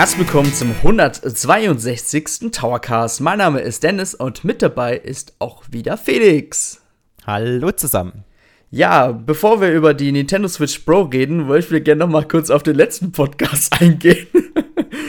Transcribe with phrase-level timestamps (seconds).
[0.00, 2.52] Herzlich willkommen zum 162.
[2.52, 3.20] Towercast.
[3.20, 6.80] Mein Name ist Dennis und mit dabei ist auch wieder Felix.
[7.26, 8.24] Hallo zusammen.
[8.70, 12.48] Ja, bevor wir über die Nintendo Switch Pro reden, wollte ich gerne noch mal kurz
[12.48, 14.26] auf den letzten Podcast eingehen.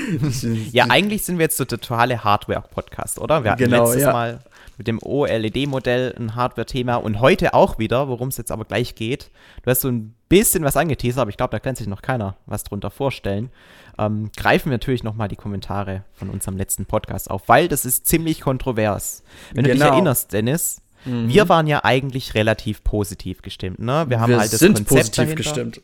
[0.74, 3.46] ja, eigentlich sind wir jetzt so der totale Hardware-Podcast, oder?
[3.46, 4.12] Wir hatten genau, letztes ja.
[4.12, 4.40] Mal
[4.78, 9.32] mit dem OLED-Modell ein Hardware-Thema und heute auch wieder, worum es jetzt aber gleich geht.
[9.64, 12.38] Du hast so ein bisschen was angeteasert, aber ich glaube, da kann sich noch keiner
[12.46, 13.52] was drunter vorstellen.
[14.00, 18.08] Ähm, greifen wir natürlich nochmal die Kommentare von unserem letzten Podcast auf, weil das ist
[18.08, 19.24] ziemlich kontrovers.
[19.54, 19.68] Wenn genau.
[19.68, 19.94] du dich genau.
[19.94, 21.30] erinnerst, Dennis, Mhm.
[21.30, 24.06] Wir waren ja eigentlich relativ positiv gestimmt, ne?
[24.08, 25.36] Wir haben wir halt das sind Konzept positiv dahinter.
[25.36, 25.82] gestimmt.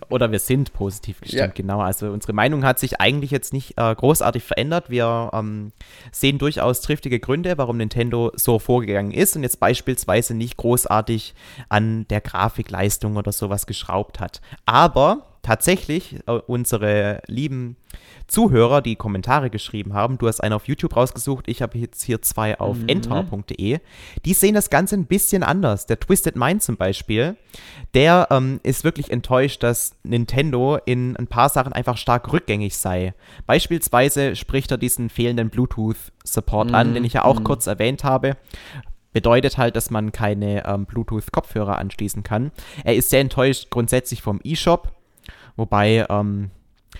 [0.08, 1.46] Oder wir sind positiv gestimmt, ja.
[1.48, 1.80] genau.
[1.80, 4.90] Also unsere Meinung hat sich eigentlich jetzt nicht äh, großartig verändert.
[4.90, 5.72] Wir ähm,
[6.12, 11.34] sehen durchaus triftige Gründe, warum Nintendo so vorgegangen ist und jetzt beispielsweise nicht großartig
[11.68, 14.40] an der Grafikleistung oder sowas geschraubt hat.
[14.66, 17.76] Aber tatsächlich äh, unsere lieben
[18.26, 22.22] Zuhörer, die Kommentare geschrieben haben, du hast einen auf YouTube rausgesucht, ich habe jetzt hier
[22.22, 22.88] zwei auf mhm.
[22.88, 23.78] entar.de,
[24.24, 25.86] die sehen das Ganze ein bisschen anders.
[25.86, 27.36] Der Twisted Mind zum Beispiel,
[27.94, 33.14] der ähm, ist wirklich enttäuscht, dass Nintendo in ein paar Sachen einfach stark rückgängig sei.
[33.46, 36.74] Beispielsweise spricht er diesen fehlenden Bluetooth-Support mhm.
[36.74, 37.44] an, den ich ja auch mhm.
[37.44, 38.36] kurz erwähnt habe
[39.12, 42.52] bedeutet halt, dass man keine ähm, Bluetooth-Kopfhörer anschließen kann.
[42.84, 44.92] Er ist sehr enttäuscht grundsätzlich vom eShop,
[45.56, 46.50] Wobei, ähm,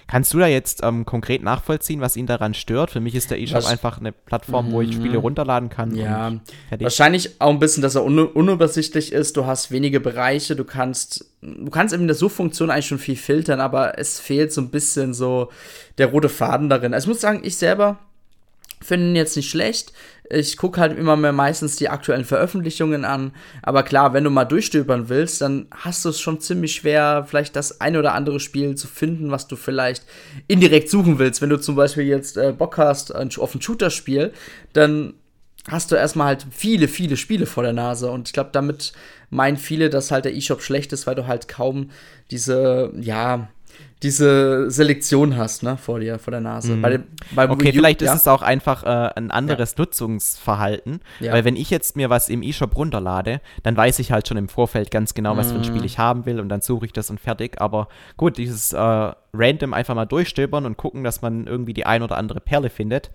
[0.07, 2.91] kannst du da jetzt ähm, konkret nachvollziehen, was ihn daran stört?
[2.91, 5.25] Für mich ist der eShop einfach eine Plattform, wo ich Spiele mhm.
[5.25, 5.95] runterladen kann.
[5.95, 6.33] Ja,
[6.79, 9.37] wahrscheinlich auch ein bisschen, dass er un unübersichtlich ist.
[9.37, 13.17] Du hast wenige Bereiche, du kannst, du kannst eben in der Suchfunktion eigentlich schon viel
[13.17, 15.51] filtern, aber es fehlt so ein bisschen so
[15.99, 16.95] der rote Faden darin.
[16.95, 17.99] Also ich muss sagen, ich selber
[18.83, 19.93] finde ihn jetzt nicht schlecht
[20.31, 23.33] ich gucke halt immer mehr meistens die aktuellen Veröffentlichungen an.
[23.63, 27.57] Aber klar, wenn du mal durchstöbern willst, dann hast du es schon ziemlich schwer, vielleicht
[27.57, 30.05] das eine oder andere Spiel zu finden, was du vielleicht
[30.47, 31.43] indirekt suchen willst.
[31.43, 34.33] Wenn du zum Beispiel jetzt äh, Bock hast auf ein Shooter-Spiel,
[34.73, 35.15] dann
[35.69, 38.11] hast du erstmal halt viele, viele Spiele vor der Nase.
[38.11, 38.93] Und ich glaube, damit
[39.31, 41.91] meinen viele, dass halt der E-Shop schlecht ist, weil du halt kaum
[42.31, 43.49] diese, ja,
[44.03, 46.77] diese Selektion hast, ne, vor dir, vor der Nase.
[46.77, 46.83] Mhm.
[46.83, 47.05] Bei dem,
[47.51, 48.13] okay, vielleicht ja.
[48.13, 49.77] ist es auch einfach äh, ein anderes ja.
[49.79, 51.33] Nutzungsverhalten, ja.
[51.33, 54.49] weil wenn ich jetzt mir was im E-Shop runterlade, dann weiß ich halt schon im
[54.49, 55.53] Vorfeld ganz genau, was mhm.
[55.53, 55.87] für ein Spiel mhm.
[55.87, 57.61] ich haben will und dann suche ich das und fertig.
[57.61, 62.03] Aber gut, dieses äh, random einfach mal durchstöbern und gucken, dass man irgendwie die ein
[62.03, 63.11] oder andere Perle findet,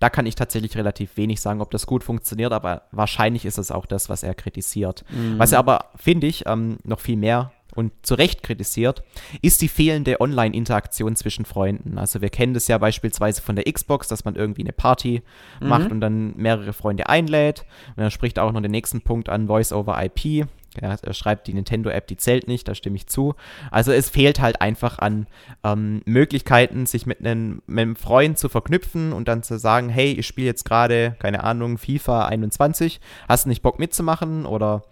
[0.00, 3.70] da kann ich tatsächlich relativ wenig sagen, ob das gut funktioniert, aber wahrscheinlich ist es
[3.70, 5.04] auch das, was er kritisiert.
[5.10, 5.38] Mhm.
[5.38, 9.02] Was er aber, finde ich, ähm, noch viel mehr und zu Recht kritisiert,
[9.42, 11.98] ist die fehlende Online-Interaktion zwischen Freunden.
[11.98, 15.22] Also wir kennen das ja beispielsweise von der Xbox, dass man irgendwie eine Party
[15.60, 15.68] mhm.
[15.68, 17.64] macht und dann mehrere Freunde einlädt.
[17.96, 20.46] Und er spricht auch noch den nächsten Punkt an, Voice over IP.
[20.80, 23.34] Ja, er schreibt, die Nintendo-App, die zählt nicht, da stimme ich zu.
[23.72, 25.26] Also es fehlt halt einfach an
[25.64, 30.12] ähm, Möglichkeiten, sich mit einem, mit einem Freund zu verknüpfen und dann zu sagen, hey,
[30.12, 34.46] ich spiele jetzt gerade, keine Ahnung, FIFA 21, hast du nicht Bock mitzumachen?
[34.46, 34.82] Oder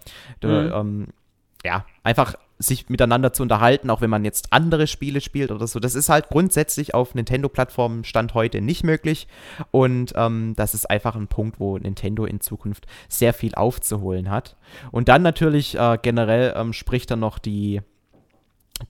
[0.41, 0.72] du, mhm.
[0.75, 1.06] ähm,
[1.65, 5.78] ja, einfach sich miteinander zu unterhalten, auch wenn man jetzt andere Spiele spielt oder so.
[5.78, 9.28] Das ist halt grundsätzlich auf Nintendo-Plattformen Stand heute nicht möglich.
[9.70, 14.56] Und ähm, das ist einfach ein Punkt, wo Nintendo in Zukunft sehr viel aufzuholen hat.
[14.91, 17.80] Und dann natürlich äh, generell ähm, spricht dann noch die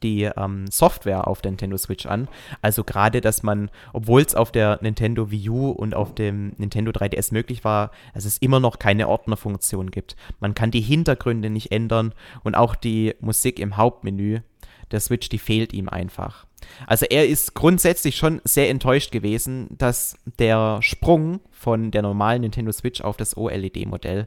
[0.02, 2.28] die ähm, Software auf der Nintendo Switch an.
[2.62, 6.90] Also gerade, dass man, obwohl es auf der Nintendo Wii U und auf dem Nintendo
[6.92, 10.16] 3DS möglich war, dass es immer noch keine Ordnerfunktion gibt.
[10.40, 14.40] Man kann die Hintergründe nicht ändern und auch die Musik im Hauptmenü
[14.90, 16.46] der Switch, die fehlt ihm einfach.
[16.86, 22.72] Also er ist grundsätzlich schon sehr enttäuscht gewesen, dass der Sprung von der normalen Nintendo
[22.72, 24.26] Switch auf das OLED-Modell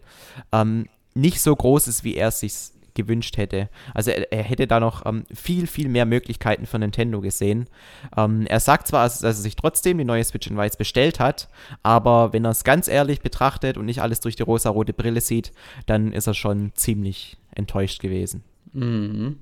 [0.52, 2.54] ähm, nicht so groß ist, wie er es sich
[2.96, 3.70] gewünscht hätte.
[3.94, 7.68] Also er, er hätte da noch ähm, viel, viel mehr Möglichkeiten von Nintendo gesehen.
[8.16, 11.48] Ähm, er sagt zwar, dass er sich trotzdem die neue Switch in Weiß bestellt hat,
[11.84, 15.52] aber wenn er es ganz ehrlich betrachtet und nicht alles durch die rosa-rote Brille sieht,
[15.86, 18.44] dann ist er schon ziemlich enttäuscht gewesen.
[18.74, 19.38] Mhm.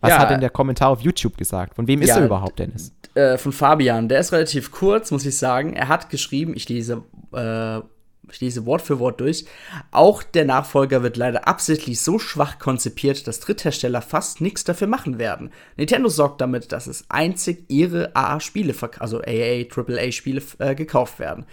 [0.00, 1.74] Was ja, hat denn der Kommentar auf YouTube gesagt?
[1.76, 2.92] Von wem ist ja, er überhaupt, Dennis?
[3.14, 4.08] Äh, von Fabian.
[4.08, 5.72] Der ist relativ kurz, muss ich sagen.
[5.72, 7.02] Er hat geschrieben, ich lese
[7.32, 7.80] äh,
[8.30, 9.44] ich lese Wort für Wort durch.
[9.90, 15.18] Auch der Nachfolger wird leider absichtlich so schwach konzipiert, dass Dritthersteller fast nichts dafür machen
[15.18, 15.50] werden.
[15.76, 21.46] Nintendo sorgt damit, dass es einzig ihre AA-Spiele, also AA, AAA-Spiele äh, gekauft werden.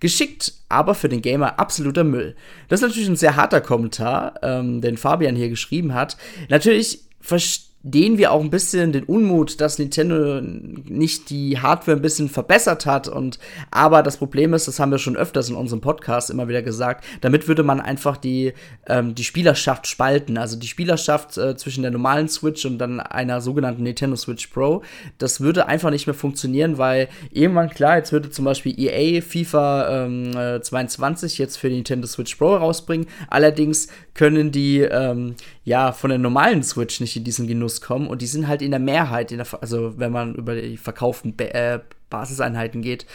[0.00, 2.34] Geschickt, aber für den Gamer absoluter Müll.
[2.68, 6.16] Das ist natürlich ein sehr harter Kommentar, ähm, den Fabian hier geschrieben hat.
[6.48, 12.02] Natürlich verstehe dehnen wir auch ein bisschen den Unmut, dass Nintendo nicht die Hardware ein
[12.02, 13.08] bisschen verbessert hat.
[13.08, 13.38] Und
[13.70, 17.04] aber das Problem ist, das haben wir schon öfters in unserem Podcast immer wieder gesagt,
[17.22, 18.52] damit würde man einfach die,
[18.86, 20.36] ähm, die Spielerschaft spalten.
[20.36, 24.82] Also die Spielerschaft äh, zwischen der normalen Switch und dann einer sogenannten Nintendo Switch Pro.
[25.16, 30.04] Das würde einfach nicht mehr funktionieren, weil irgendwann klar, jetzt würde zum Beispiel EA FIFA
[30.04, 33.06] ähm, äh, 22 jetzt für die Nintendo Switch Pro rausbringen.
[33.28, 35.34] Allerdings können die ähm,
[35.70, 38.72] ja von der normalen Switch nicht in diesen Genuss kommen und die sind halt in
[38.72, 41.80] der Mehrheit, in der, also wenn man über die verkauften ba äh,
[42.10, 43.06] Basiseinheiten geht.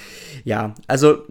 [0.45, 1.23] Ja, also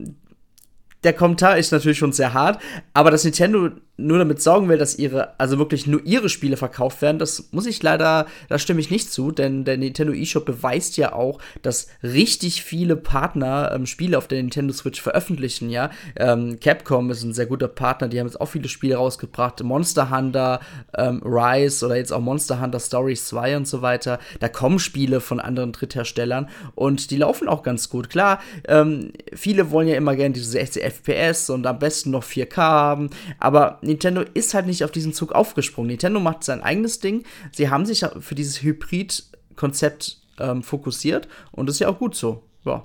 [1.04, 2.60] der Kommentar ist natürlich schon sehr hart,
[2.92, 7.00] aber dass Nintendo nur damit sorgen will, dass ihre, also wirklich nur ihre Spiele verkauft
[7.00, 10.96] werden, das muss ich leider, da stimme ich nicht zu, denn der Nintendo eShop beweist
[10.96, 15.90] ja auch, dass richtig viele Partner ähm, Spiele auf der Nintendo Switch veröffentlichen, ja.
[16.16, 20.10] Ähm, Capcom ist ein sehr guter Partner, die haben jetzt auch viele Spiele rausgebracht, Monster
[20.10, 20.58] Hunter,
[20.96, 24.18] ähm, Rise oder jetzt auch Monster Hunter Stories 2 und so weiter.
[24.40, 28.10] Da kommen Spiele von anderen Drittherstellern und die laufen auch ganz gut.
[28.10, 32.56] Klar, ähm, viele wollen ja immer gerne diese 60 FPS und am besten noch 4K
[32.56, 35.88] haben, aber Nintendo ist halt nicht auf diesen Zug aufgesprungen.
[35.88, 37.25] Nintendo macht sein eigenes Ding.
[37.52, 42.43] Sie haben sich für dieses Hybrid-Konzept ähm, fokussiert und das ist ja auch gut so.
[42.64, 42.85] Ja.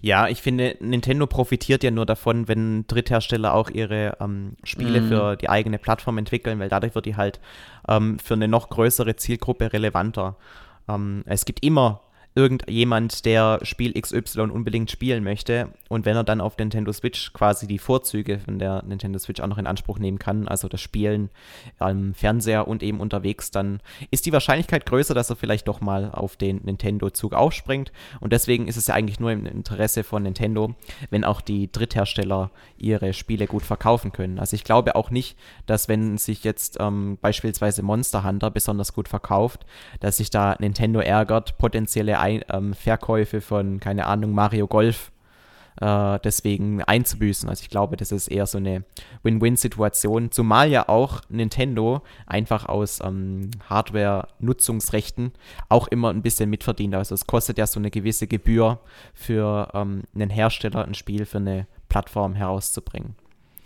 [0.00, 5.08] Ja, ich finde, Nintendo profitiert ja nur davon, wenn Dritthersteller auch ihre ähm, Spiele mm.
[5.08, 7.40] für die eigene Plattform entwickeln, weil dadurch wird die halt
[7.88, 10.36] ähm, für eine noch größere Zielgruppe relevanter.
[10.88, 12.03] Ähm, es gibt immer
[12.36, 17.68] irgendjemand, der Spiel XY unbedingt spielen möchte und wenn er dann auf Nintendo Switch quasi
[17.68, 21.30] die Vorzüge von der Nintendo Switch auch noch in Anspruch nehmen kann, also das Spielen
[21.78, 26.10] am Fernseher und eben unterwegs, dann ist die Wahrscheinlichkeit größer, dass er vielleicht doch mal
[26.10, 30.74] auf den Nintendo-Zug aufspringt und deswegen ist es ja eigentlich nur im Interesse von Nintendo,
[31.10, 34.40] wenn auch die Dritthersteller ihre Spiele gut verkaufen können.
[34.40, 39.08] Also ich glaube auch nicht, dass wenn sich jetzt ähm, beispielsweise Monster Hunter besonders gut
[39.08, 39.64] verkauft,
[40.00, 45.12] dass sich da Nintendo ärgert, potenzielle ein, ähm, Verkäufe von, keine Ahnung, Mario Golf
[45.80, 47.48] äh, deswegen einzubüßen.
[47.48, 48.84] Also ich glaube, das ist eher so eine
[49.22, 55.32] Win-Win-Situation, zumal ja auch Nintendo einfach aus ähm, Hardware-Nutzungsrechten
[55.68, 56.94] auch immer ein bisschen mitverdient.
[56.94, 58.80] Also es kostet ja so eine gewisse Gebühr
[59.12, 63.16] für ähm, einen Hersteller, ein Spiel für eine Plattform herauszubringen.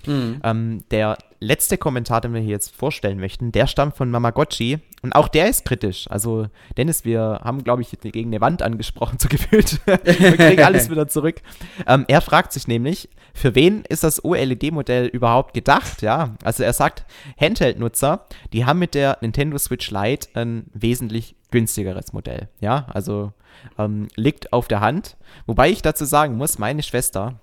[0.09, 0.41] Mhm.
[0.43, 5.15] Ähm, der letzte Kommentar, den wir hier jetzt vorstellen möchten, der stammt von Mamagotchi und
[5.15, 6.11] auch der ist kritisch.
[6.11, 6.47] Also,
[6.77, 9.81] Dennis, wir haben, glaube ich, gegen eine Wand angesprochen, so gefühlt.
[9.87, 11.41] wir kriegen alles wieder zurück.
[11.87, 16.03] Ähm, er fragt sich nämlich, für wen ist das OLED-Modell überhaupt gedacht?
[16.03, 17.05] Ja, also er sagt,
[17.41, 22.49] Handheld-Nutzer, die haben mit der Nintendo Switch Lite ein wesentlich günstigeres Modell.
[22.61, 23.33] Ja, also
[23.79, 25.17] ähm, liegt auf der Hand.
[25.47, 27.41] Wobei ich dazu sagen muss, meine Schwester,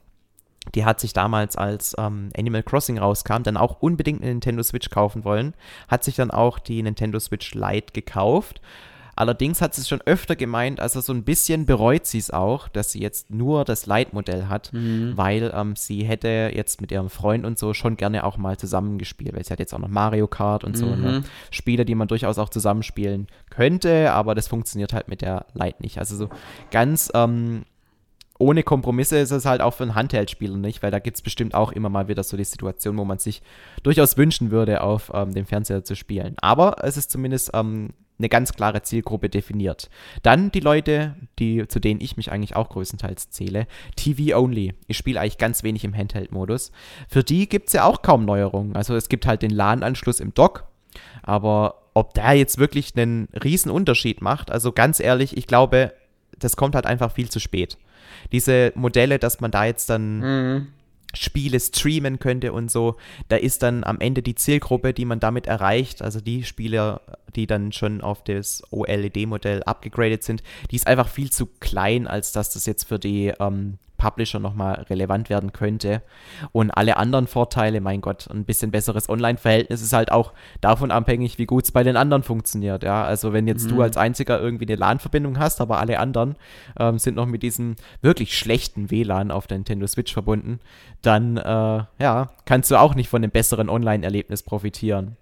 [0.74, 4.90] die hat sich damals, als ähm, Animal Crossing rauskam, dann auch unbedingt eine Nintendo Switch
[4.90, 5.54] kaufen wollen,
[5.88, 8.62] hat sich dann auch die Nintendo Switch Lite gekauft.
[9.18, 12.68] Allerdings hat sie es schon öfter gemeint, also so ein bisschen bereut sie es auch,
[12.68, 15.14] dass sie jetzt nur das Lite-Modell hat, mhm.
[15.16, 19.34] weil ähm, sie hätte jetzt mit ihrem Freund und so schon gerne auch mal zusammengespielt,
[19.34, 20.96] weil sie hat jetzt auch noch Mario Kart und so, ne?
[20.96, 21.04] mhm.
[21.04, 21.24] ne?
[21.50, 25.98] Spiele, die man durchaus auch zusammenspielen könnte, aber das funktioniert halt mit der Lite nicht.
[25.98, 26.30] Also so
[26.72, 27.64] ganz ähm,
[28.38, 31.54] ohne Kompromisse ist es halt auch für einen Handheld-Spieler nicht, weil da gibt es bestimmt
[31.54, 33.42] auch immer mal wieder so die Situation, wo man sich
[33.84, 36.36] durchaus wünschen würde, auf ähm, dem Fernseher zu spielen.
[36.42, 39.90] Aber es ist zumindest ähm, eine ganz klare Zielgruppe definiert.
[40.22, 44.74] Dann die Leute, die, zu denen ich mich eigentlich auch größtenteils zähle, TV-only.
[44.88, 46.72] Ich spiele eigentlich ganz wenig im Handheld-Modus.
[47.08, 48.76] Für die gibt es ja auch kaum Neuerungen.
[48.76, 50.66] Also es gibt halt den LAN-Anschluss im Dock,
[51.24, 55.94] aber ob der jetzt wirklich einen riesen Unterschied macht, also ganz ehrlich, ich glaube,
[56.38, 57.78] das kommt halt einfach viel zu spät
[58.32, 60.68] diese Modelle, dass man da jetzt dann mhm.
[61.14, 62.98] Spiele streamen könnte und so,
[63.30, 67.02] da ist dann am Ende die Zielgruppe, die man damit erreicht, also die Spieler,
[67.36, 72.32] die dann schon auf das OLED-Modell abgegradet sind, die ist einfach viel zu klein, als
[72.32, 76.02] dass das jetzt für die ähm, Publisher nochmal relevant werden könnte.
[76.52, 81.38] Und alle anderen Vorteile, mein Gott, ein bisschen besseres Online-Verhältnis ist halt auch davon abhängig,
[81.38, 82.84] wie gut es bei den anderen funktioniert.
[82.84, 83.76] Ja, also wenn jetzt mhm.
[83.76, 86.36] du als einziger irgendwie eine LAN-Verbindung hast, aber alle anderen
[86.80, 90.60] ähm, sind noch mit diesem wirklich schlechten WLAN auf der Nintendo Switch verbunden,
[91.02, 95.18] dann äh, ja, kannst du auch nicht von einem besseren Online-Erlebnis profitieren.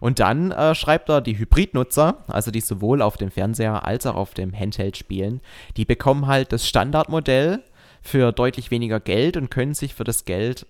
[0.00, 4.16] Und dann äh, schreibt er, die Hybrid-Nutzer, also die sowohl auf dem Fernseher als auch
[4.16, 5.40] auf dem Handheld spielen,
[5.76, 7.62] die bekommen halt das Standardmodell
[8.02, 10.66] für deutlich weniger Geld und können sich für das Geld,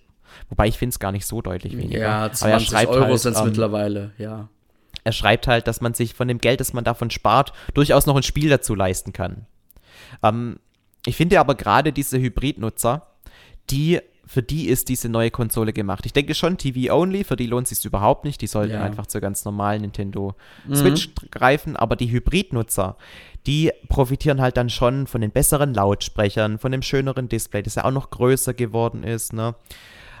[0.49, 1.99] wobei ich finde es gar nicht so deutlich weniger.
[1.99, 4.49] Ja, 20 Euro halt, sind es ähm, mittlerweile, ja.
[5.03, 8.15] Er schreibt halt, dass man sich von dem Geld, das man davon spart, durchaus noch
[8.15, 9.47] ein Spiel dazu leisten kann.
[10.21, 10.59] Ähm,
[11.05, 13.07] ich finde aber gerade diese Hybrid-Nutzer,
[13.69, 13.99] die
[14.31, 16.05] für die ist diese neue Konsole gemacht.
[16.05, 18.39] Ich denke schon, TV-only, für die lohnt es sich überhaupt nicht.
[18.39, 18.81] Die sollten ja.
[18.81, 20.35] einfach zur ganz normalen Nintendo
[20.65, 20.75] mhm.
[20.75, 21.75] Switch greifen.
[21.75, 22.95] Aber die Hybrid-Nutzer,
[23.45, 27.83] die profitieren halt dann schon von den besseren Lautsprechern, von dem schöneren Display, das ja
[27.83, 29.33] auch noch größer geworden ist.
[29.33, 29.53] Ne?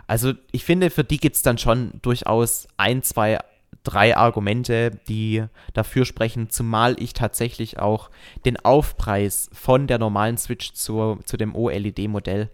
[0.07, 3.39] Also ich finde, für die gibt es dann schon durchaus ein, zwei
[3.83, 8.09] drei Argumente, die dafür sprechen, zumal ich tatsächlich auch
[8.45, 12.49] den Aufpreis von der normalen Switch zu, zu dem OLED-Modell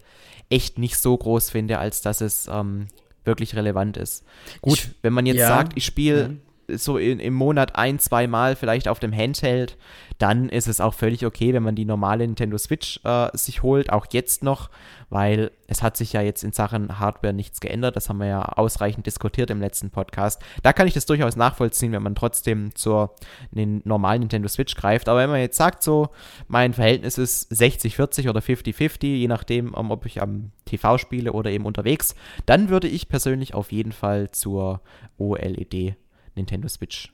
[0.50, 2.88] echt nicht so groß finde, als dass es ähm,
[3.24, 4.24] wirklich relevant ist.
[4.62, 6.30] Gut, ich, wenn man jetzt ja, sagt, ich spiele ja.
[6.68, 9.76] So in, im Monat ein, zwei Mal vielleicht auf dem Handheld,
[10.18, 13.90] dann ist es auch völlig okay, wenn man die normale Nintendo Switch äh, sich holt,
[13.92, 14.68] auch jetzt noch,
[15.10, 17.94] weil es hat sich ja jetzt in Sachen Hardware nichts geändert.
[17.96, 20.42] Das haben wir ja ausreichend diskutiert im letzten Podcast.
[20.62, 23.14] Da kann ich das durchaus nachvollziehen, wenn man trotzdem zur
[23.52, 25.08] normalen Nintendo Switch greift.
[25.08, 26.08] Aber wenn man jetzt sagt, so,
[26.48, 31.64] mein Verhältnis ist 60-40 oder 50-50, je nachdem, ob ich am TV spiele oder eben
[31.64, 34.80] unterwegs, dann würde ich persönlich auf jeden Fall zur
[35.16, 35.96] OLED
[36.38, 37.12] Nintendo Switch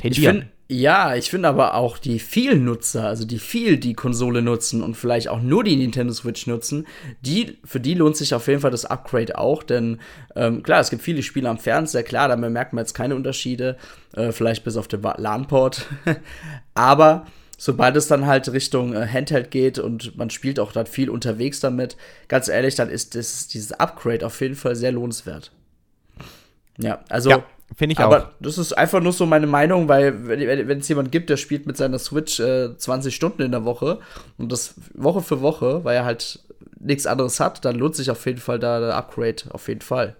[0.00, 0.50] tendieren.
[0.68, 4.96] Ja, ich finde aber auch die vielen Nutzer, also die viel die Konsole nutzen und
[4.96, 6.88] vielleicht auch nur die Nintendo Switch nutzen,
[7.20, 10.00] die, für die lohnt sich auf jeden Fall das Upgrade auch, denn
[10.34, 13.76] ähm, klar, es gibt viele Spiele am Fernseher, klar, da merkt man jetzt keine Unterschiede,
[14.16, 15.86] äh, vielleicht bis auf den LAN-Port,
[16.74, 17.26] aber
[17.56, 21.60] sobald es dann halt Richtung äh, Handheld geht und man spielt auch dann viel unterwegs
[21.60, 25.52] damit, ganz ehrlich, dann ist das, dieses Upgrade auf jeden Fall sehr lohnenswert.
[26.78, 27.44] Ja, also ja.
[27.74, 28.28] Finde ich aber auch.
[28.40, 31.76] das ist einfach nur so meine Meinung, weil wenn es jemand gibt, der spielt mit
[31.76, 33.98] seiner Switch äh, 20 Stunden in der Woche
[34.38, 36.40] und das Woche für Woche, weil er halt
[36.78, 40.14] nichts anderes hat, dann lohnt sich auf jeden Fall da der Upgrade, auf jeden Fall.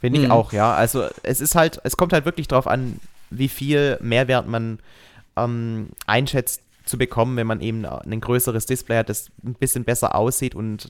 [0.00, 0.30] Finde ich hm.
[0.30, 0.72] auch, ja.
[0.72, 3.00] Also es ist halt, es kommt halt wirklich darauf an,
[3.30, 4.78] wie viel Mehrwert man
[5.36, 10.14] ähm, einschätzt zu bekommen, wenn man eben ein größeres Display hat, das ein bisschen besser
[10.14, 10.88] aussieht und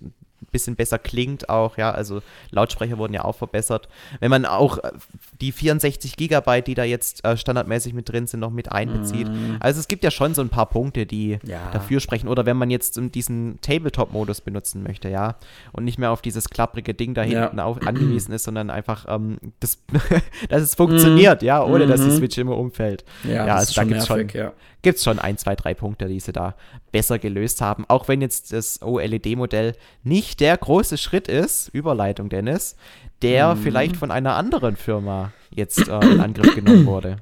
[0.51, 3.89] bisschen besser klingt auch, ja, also Lautsprecher wurden ja auch verbessert.
[4.21, 4.93] Wenn man auch äh,
[5.41, 9.29] die 64 Gigabyte, die da jetzt äh, standardmäßig mit drin sind, noch mit einbezieht.
[9.29, 9.57] Mm.
[9.61, 11.71] Also es gibt ja schon so ein paar Punkte, die ja.
[11.73, 12.29] dafür sprechen.
[12.29, 15.37] Oder wenn man jetzt diesen Tabletop-Modus benutzen möchte, ja,
[15.73, 17.65] und nicht mehr auf dieses klapprige Ding da hinten ja.
[17.65, 19.79] auf, angewiesen ist, sondern einfach, ähm, das,
[20.49, 21.45] dass es funktioniert, mm.
[21.45, 22.17] ja, ohne mm dass die mhm.
[22.17, 23.03] Switch immer umfällt.
[23.25, 24.53] Ja, ja also da gibt es schon, ja.
[24.97, 26.55] schon ein, zwei, drei Punkte, die sie da
[26.93, 27.85] besser gelöst haben.
[27.89, 32.77] Auch wenn jetzt das OLED-Modell nicht der große Schritt ist, Überleitung Dennis,
[33.23, 33.63] der mhm.
[33.63, 37.17] vielleicht von einer anderen Firma jetzt äh, in Angriff genommen wurde.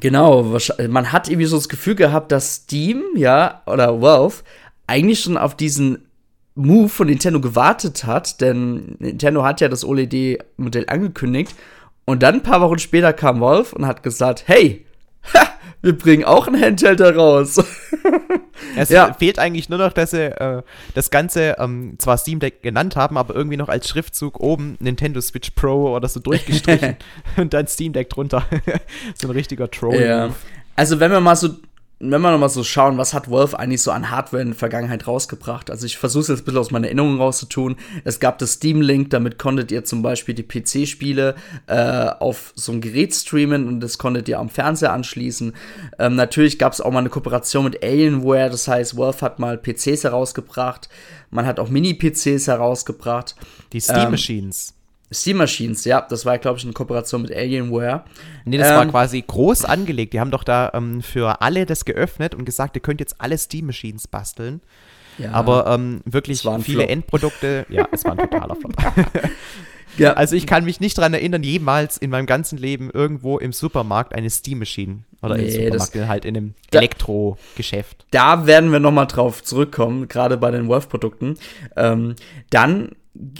[0.00, 0.56] Genau,
[0.88, 4.42] man hat irgendwie so das Gefühl gehabt, dass Steam, ja, oder Valve
[4.86, 6.06] eigentlich schon auf diesen
[6.54, 11.54] Move von Nintendo gewartet hat, denn Nintendo hat ja das OLED-Modell angekündigt
[12.04, 14.84] und dann ein paar Wochen später kam Valve und hat gesagt, hey,
[15.34, 15.48] ha,
[15.82, 17.56] wir bringen auch ein Handheld heraus.
[18.76, 19.12] Es ja.
[19.12, 20.62] fehlt eigentlich nur noch, dass sie äh,
[20.94, 25.20] das Ganze ähm, zwar Steam Deck genannt haben, aber irgendwie noch als Schriftzug oben Nintendo
[25.20, 26.96] Switch Pro oder so durchgestrichen
[27.36, 28.46] und dann Steam Deck drunter.
[29.14, 30.00] so ein richtiger Troll.
[30.00, 30.30] Ja.
[30.76, 31.48] Also wenn wir mal so
[32.00, 35.08] wenn wir nochmal so schauen, was hat Valve eigentlich so an Hardware in der Vergangenheit
[35.08, 35.68] rausgebracht?
[35.68, 37.76] Also ich versuche es jetzt ein bisschen aus meiner Erinnerung rauszutun.
[38.04, 41.34] Es gab das Steam Link, damit konntet ihr zum Beispiel die PC-Spiele
[41.66, 45.54] äh, auf so ein Gerät streamen und das konntet ihr am Fernseher anschließen.
[45.98, 49.58] Ähm, natürlich gab es auch mal eine Kooperation mit Alienware, das heißt, Valve hat mal
[49.58, 50.88] PCs herausgebracht.
[51.30, 53.34] Man hat auch Mini-PCs herausgebracht.
[53.72, 54.70] Die Steam Machines.
[54.70, 54.77] Ähm,
[55.12, 58.04] Steam Machines, ja, das war, glaube ich, eine Kooperation mit Alienware.
[58.44, 60.12] Nee, das ähm, war quasi groß angelegt.
[60.12, 63.38] Die haben doch da ähm, für alle das geöffnet und gesagt, ihr könnt jetzt alle
[63.38, 64.60] Steam Machines basteln.
[65.16, 66.90] Ja, Aber ähm, wirklich viele Flop.
[66.90, 68.74] Endprodukte, ja, es war ein totaler Flop.
[69.96, 70.12] ja.
[70.12, 74.14] Also ich kann mich nicht daran erinnern, jemals in meinem ganzen Leben irgendwo im Supermarkt
[74.14, 78.04] eine Steam Machine oder nee, im Supermarkt, das, halt in einem Elektrogeschäft.
[78.10, 81.36] Da werden wir nochmal drauf zurückkommen, gerade bei den Wolf-Produkten.
[81.76, 82.14] Ähm,
[82.50, 82.92] dann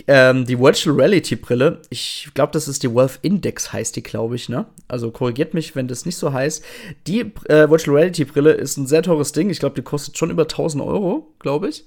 [0.06, 4.36] ähm, die Virtual Reality Brille, ich glaube, das ist die Wealth Index, heißt die, glaube
[4.36, 4.66] ich, ne?
[4.88, 6.64] Also korrigiert mich, wenn das nicht so heißt.
[7.06, 9.50] Die äh, Virtual Reality Brille ist ein sehr teures Ding.
[9.50, 11.84] Ich glaube, die kostet schon über 1000 Euro, glaube ich.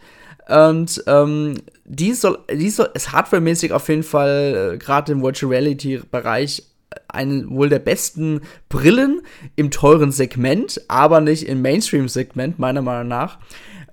[0.48, 5.52] Und ähm, die soll, die soll, ist hardwaremäßig auf jeden Fall äh, gerade im Virtual
[5.52, 6.64] Reality Bereich
[7.08, 9.22] eine wohl der besten Brillen
[9.56, 13.40] im teuren Segment, aber nicht im Mainstream-Segment, meiner Meinung nach.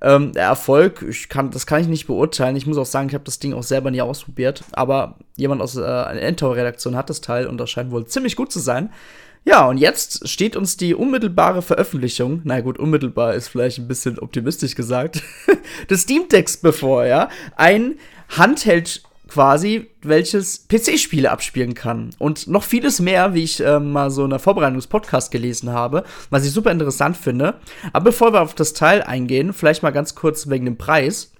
[0.00, 2.56] Ähm, der Erfolg, ich kann, das kann ich nicht beurteilen.
[2.56, 4.64] Ich muss auch sagen, ich habe das Ding auch selber nie ausprobiert.
[4.72, 8.52] Aber jemand aus äh, einer Endtower-Redaktion hat das Teil und das scheint wohl ziemlich gut
[8.52, 8.90] zu sein.
[9.44, 14.18] Ja, und jetzt steht uns die unmittelbare Veröffentlichung, na gut, unmittelbar ist vielleicht ein bisschen
[14.18, 15.22] optimistisch gesagt,
[15.90, 17.30] des Steam Decks bevor, ja.
[17.56, 17.94] Ein
[18.28, 22.10] Handheld quasi, welches PC-Spiele abspielen kann.
[22.18, 25.70] Und noch vieles mehr, wie ich äh, mal so in der Vorbereitung des Podcasts gelesen
[25.70, 27.54] habe, was ich super interessant finde.
[27.92, 31.32] Aber bevor wir auf das Teil eingehen, vielleicht mal ganz kurz wegen dem Preis.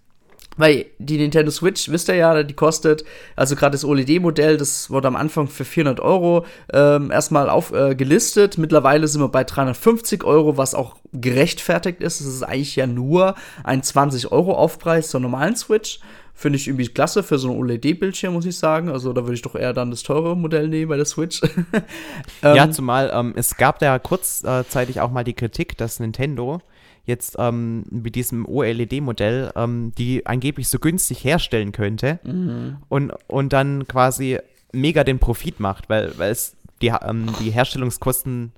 [0.59, 3.04] weil die Nintendo Switch, wisst ihr ja, die kostet,
[3.37, 7.95] also gerade das OLED-Modell, das wurde am Anfang für 400 Euro ähm, erstmal auf, äh,
[7.95, 8.59] gelistet.
[8.59, 12.21] Mittlerweile sind wir bei 350 Euro, was auch gerechtfertigt ist.
[12.21, 16.00] Das ist eigentlich ja nur ein 20 Euro Aufpreis zur normalen Switch.
[16.38, 18.90] Finde ich irgendwie klasse für so ein OLED-Bildschirm, muss ich sagen.
[18.90, 21.42] Also da würde ich doch eher dann das teure Modell nehmen bei der Switch.
[22.42, 26.61] ähm, ja, zumal ähm, es gab da kurzzeitig auch mal die Kritik, dass Nintendo
[27.07, 32.76] jetzt ähm, mit diesem OLED-Modell, ähm, die angeblich so günstig herstellen könnte mhm.
[32.88, 34.38] und, und dann quasi
[34.71, 38.52] mega den Profit macht, weil, weil es die, ähm, die Herstellungskosten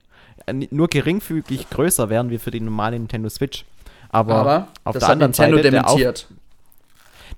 [0.70, 3.64] nur geringfügig größer wären wie für die normale Nintendo Switch.
[4.10, 6.28] Aber, Aber auf der anderen Nintendo Seite dementiert.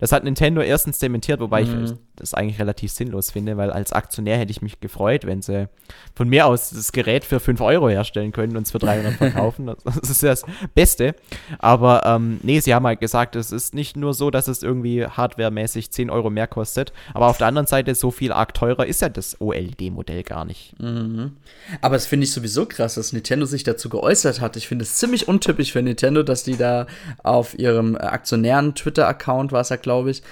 [0.02, 1.84] Das hat Nintendo erstens dementiert, wobei mhm.
[1.84, 5.68] ich das eigentlich relativ sinnlos finde, weil als Aktionär hätte ich mich gefreut, wenn sie
[6.14, 9.70] von mir aus das Gerät für 5 Euro herstellen können und es für 300 verkaufen.
[9.84, 11.14] Das ist das Beste.
[11.58, 15.06] Aber ähm, nee, sie haben halt gesagt, es ist nicht nur so, dass es irgendwie
[15.06, 19.02] hardwaremäßig 10 Euro mehr kostet, aber auf der anderen Seite, so viel arg teurer ist
[19.02, 20.78] ja das OLED-Modell gar nicht.
[20.80, 21.32] Mhm.
[21.80, 24.56] Aber es finde ich sowieso krass, dass Nintendo sich dazu geäußert hat.
[24.56, 26.86] Ich finde es ziemlich untypisch für Nintendo, dass die da
[27.22, 30.22] auf ihrem aktionären Twitter-Account, war es ja, glaube ich,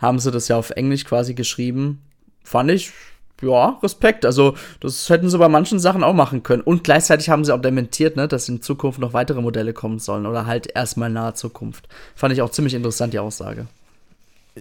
[0.00, 2.02] haben sie das ja auf Englisch quasi geschrieben.
[2.42, 2.90] Fand ich,
[3.42, 4.26] ja, Respekt.
[4.26, 6.62] Also, das hätten sie bei manchen Sachen auch machen können.
[6.62, 10.26] Und gleichzeitig haben sie auch dementiert, ne, dass in Zukunft noch weitere Modelle kommen sollen
[10.26, 11.88] oder halt erstmal in naher Zukunft.
[12.14, 13.66] Fand ich auch ziemlich interessant, die Aussage.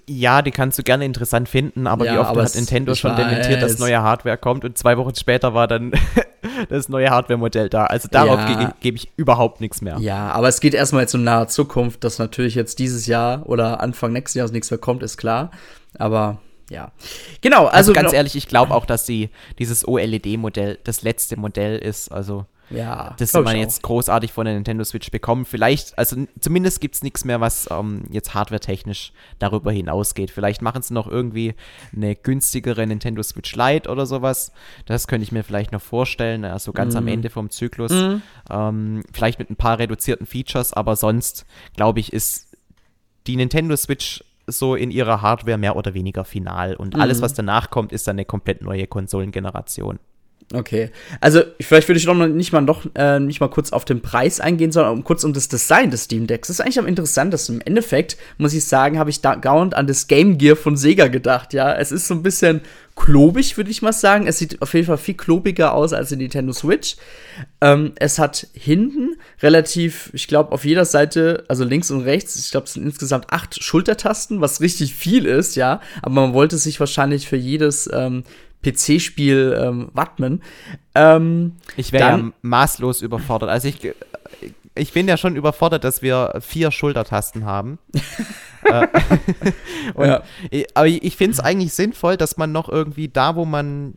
[0.07, 3.61] Ja, die kannst du gerne interessant finden, aber ja, wie oft hat Nintendo schon dementiert,
[3.61, 5.91] dass neue Hardware kommt und zwei Wochen später war dann
[6.69, 7.85] das neue Hardware-Modell da.
[7.85, 8.45] Also darauf ja.
[8.45, 9.97] gebe geb ich überhaupt nichts mehr.
[9.99, 13.81] Ja, aber es geht erstmal jetzt um nahe Zukunft, dass natürlich jetzt dieses Jahr oder
[13.81, 15.49] Anfang nächsten Jahres nichts mehr kommt, ist klar.
[15.97, 16.91] Aber ja.
[17.41, 21.79] Genau, also, also ganz ehrlich, ich glaube auch, dass die, dieses OLED-Modell das letzte Modell
[21.79, 22.11] ist.
[22.11, 25.45] Also ja, das man jetzt großartig von der Nintendo Switch bekommen.
[25.45, 30.31] Vielleicht, also zumindest gibt es nichts mehr, was ähm, jetzt hardware-technisch darüber hinausgeht.
[30.31, 31.55] Vielleicht machen sie noch irgendwie
[31.95, 34.51] eine günstigere Nintendo Switch Lite oder sowas.
[34.85, 36.97] Das könnte ich mir vielleicht noch vorstellen, also ganz mm.
[36.97, 37.09] am mhm.
[37.09, 37.91] Ende vom Zyklus.
[37.91, 38.21] Mm.
[38.49, 41.45] Ähm, vielleicht mit ein paar reduzierten Features, aber sonst,
[41.75, 42.55] glaube ich, ist
[43.27, 46.75] die Nintendo Switch so in ihrer Hardware mehr oder weniger final.
[46.75, 49.99] Und alles, was danach kommt, ist dann eine komplett neue Konsolengeneration.
[50.51, 50.89] Okay.
[51.21, 54.39] Also, vielleicht würde ich noch nicht mal noch äh, nicht mal kurz auf den Preis
[54.39, 56.47] eingehen, sondern kurz um das Design des Steam Decks.
[56.47, 57.57] Das ist eigentlich am interessantesten.
[57.57, 61.07] Im Endeffekt, muss ich sagen, habe ich da dauernd an das Game Gear von Sega
[61.07, 61.75] gedacht, ja.
[61.75, 62.61] Es ist so ein bisschen
[62.95, 64.25] klobig, würde ich mal sagen.
[64.25, 66.97] Es sieht auf jeden Fall viel klobiger aus als die Nintendo Switch.
[67.61, 72.49] Ähm, es hat hinten relativ, ich glaube, auf jeder Seite, also links und rechts, ich
[72.49, 75.79] glaube, es sind insgesamt acht Schultertasten, was richtig viel ist, ja.
[76.01, 78.23] Aber man wollte sich wahrscheinlich für jedes ähm,
[78.63, 80.41] PC-Spiel ähm, wappnen.
[80.95, 83.49] Ähm, ich wäre ja maßlos überfordert.
[83.49, 83.93] Also ich,
[84.75, 87.79] ich bin ja schon überfordert, dass wir vier Schultertasten haben.
[88.65, 88.87] Äh,
[90.05, 90.21] ja.
[90.73, 93.93] Aber ich finde es eigentlich sinnvoll, dass man noch irgendwie da, wo man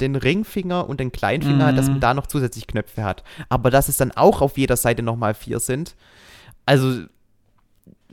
[0.00, 1.68] den Ringfinger und den Kleinfinger mhm.
[1.68, 2.00] hat, dass man mhm.
[2.00, 3.22] da noch zusätzlich Knöpfe hat.
[3.50, 5.94] Aber dass es dann auch auf jeder Seite nochmal vier sind.
[6.64, 7.02] Also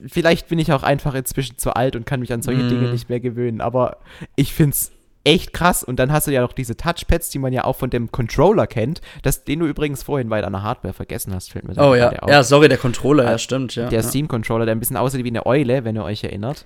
[0.06, 2.70] vielleicht bin ich auch einfach inzwischen zu alt und kann mich an solche mm.
[2.70, 3.62] Dinge nicht mehr gewöhnen.
[3.62, 3.98] Aber
[4.36, 4.92] ich finde es
[5.30, 5.84] echt krass.
[5.84, 8.68] Und dann hast du ja noch diese Touchpads, die man ja auch von dem Controller
[8.68, 12.14] kennt, das, den du übrigens vorhin bei deiner Hardware vergessen hast, fällt mir Oh ja,
[12.28, 13.90] ja, sorry, der Controller, ja, stimmt, ja.
[13.90, 16.66] Der Steam-Controller, der ein bisschen aussieht wie eine Eule, wenn ihr euch erinnert.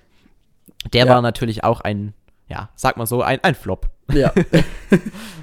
[0.91, 1.13] Der ja.
[1.13, 2.13] war natürlich auch ein,
[2.47, 3.89] ja, sag mal so, ein, ein Flop.
[4.11, 4.33] Ja.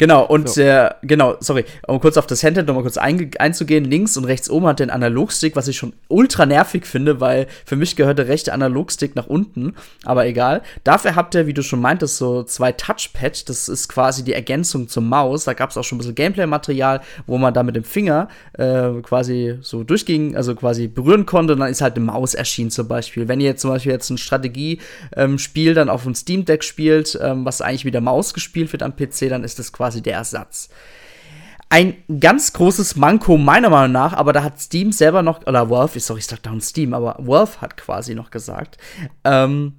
[0.00, 0.62] Genau, und so.
[0.62, 4.66] der, genau, sorry, um kurz auf das Handheld nochmal kurz einzugehen, links und rechts oben
[4.66, 8.54] hat der Analogstick, was ich schon ultra nervig finde, weil für mich gehört der rechte
[8.54, 9.74] Analogstick nach unten,
[10.06, 10.62] aber egal.
[10.84, 14.88] Dafür habt ihr, wie du schon meintest, so zwei Touchpads, das ist quasi die Ergänzung
[14.88, 17.84] zur Maus, da gab es auch schon ein bisschen Gameplay-Material, wo man da mit dem
[17.84, 22.32] Finger äh, quasi so durchging, also quasi berühren konnte und dann ist halt eine Maus
[22.32, 23.28] erschienen zum Beispiel.
[23.28, 27.18] Wenn ihr jetzt zum Beispiel jetzt ein Strategiespiel ähm, dann auf dem Steam Deck spielt,
[27.20, 30.14] ähm, was eigentlich wieder Maus gespielt wird am PC, dann ist das quasi quasi der
[30.14, 30.68] Ersatz.
[31.68, 36.00] Ein ganz großes Manko meiner Meinung nach, aber da hat Steam selber noch, oder Valve,
[36.00, 38.76] sorry, ich sag down Steam, aber Valve hat quasi noch gesagt,
[39.24, 39.74] ähm,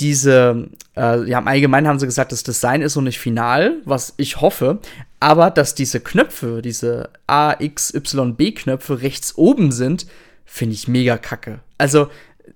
[0.00, 4.14] diese, äh, ja, im Allgemeinen haben sie gesagt, das Design ist noch nicht final, was
[4.16, 4.80] ich hoffe,
[5.20, 10.06] aber dass diese Knöpfe, diese A, X, Y, B-Knöpfe rechts oben sind,
[10.44, 11.60] finde ich mega kacke.
[11.78, 12.08] Also,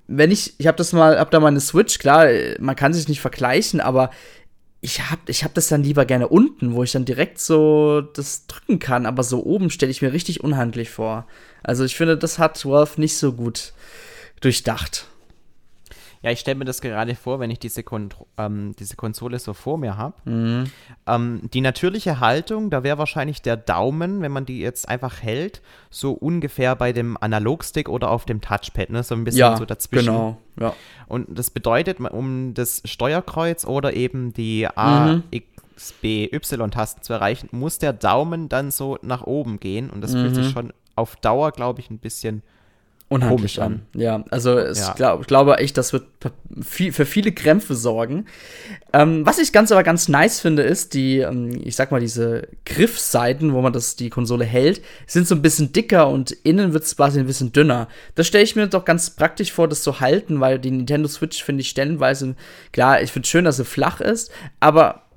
[0.07, 2.27] wenn ich, ich habe das mal, hab da mal eine Switch, klar,
[2.59, 4.11] man kann sich nicht vergleichen, aber
[4.81, 8.47] ich hab, ich hab das dann lieber gerne unten, wo ich dann direkt so das
[8.47, 11.27] drücken kann, aber so oben stelle ich mir richtig unhandlich vor.
[11.63, 13.73] Also ich finde, das hat Wolf nicht so gut
[14.41, 15.09] durchdacht.
[16.23, 19.53] Ja, ich stelle mir das gerade vor, wenn ich diese, Kon ähm, diese Konsole so
[19.55, 20.15] vor mir habe.
[20.25, 20.65] Mhm.
[21.07, 25.63] Ähm, die natürliche Haltung, da wäre wahrscheinlich der Daumen, wenn man die jetzt einfach hält,
[25.91, 29.03] so ungefähr bei dem Analogstick oder auf dem Touchpad, ne?
[29.03, 30.07] So ein bisschen ja, so dazwischen.
[30.07, 30.75] Genau, ja.
[31.07, 35.23] Und das bedeutet, um das Steuerkreuz oder eben die A, mhm.
[35.31, 39.89] X, B, Y-Tasten zu erreichen, muss der Daumen dann so nach oben gehen.
[39.89, 40.23] Und das mhm.
[40.23, 40.53] fühlt sich mhm.
[40.53, 42.43] schon auf Dauer, glaube ich, ein bisschen
[43.09, 43.83] unheimlich an.
[43.95, 44.71] Ja, also ja.
[44.71, 46.07] ich glaub, glaube echt, das wird
[46.61, 48.27] für viele Krämpfe sorgen.
[48.93, 52.49] Ähm, was ich ganz aber ganz nice finde, ist die, ähm, ich sag mal, diese
[52.67, 56.85] Griffseiten, wo man das, die Konsole hält, sind so ein bisschen dicker und innen wird
[56.85, 57.89] es quasi ein bisschen dünner.
[58.15, 61.43] Das stelle ich mir doch ganz praktisch vor, das zu halten, weil die Nintendo Switch
[61.43, 62.37] finde ich stellenweise,
[62.73, 65.08] klar, ich finde schön, dass sie flach ist, aber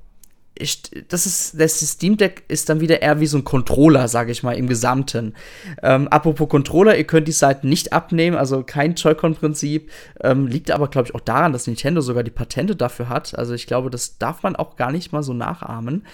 [0.54, 4.32] ich, das ist, das Steam Deck ist dann wieder eher wie so ein Controller, sage
[4.32, 5.34] ich mal, im Gesamten.
[5.82, 9.90] Ähm, apropos Controller, ihr könnt die Seiten nicht abnehmen, also kein Joy-Con-Prinzip.
[10.20, 13.36] Ähm, liegt aber, glaube ich, auch daran, dass Nintendo sogar die Patente dafür hat.
[13.38, 16.04] Also ich glaube, das darf man auch gar nicht mal so nachahmen.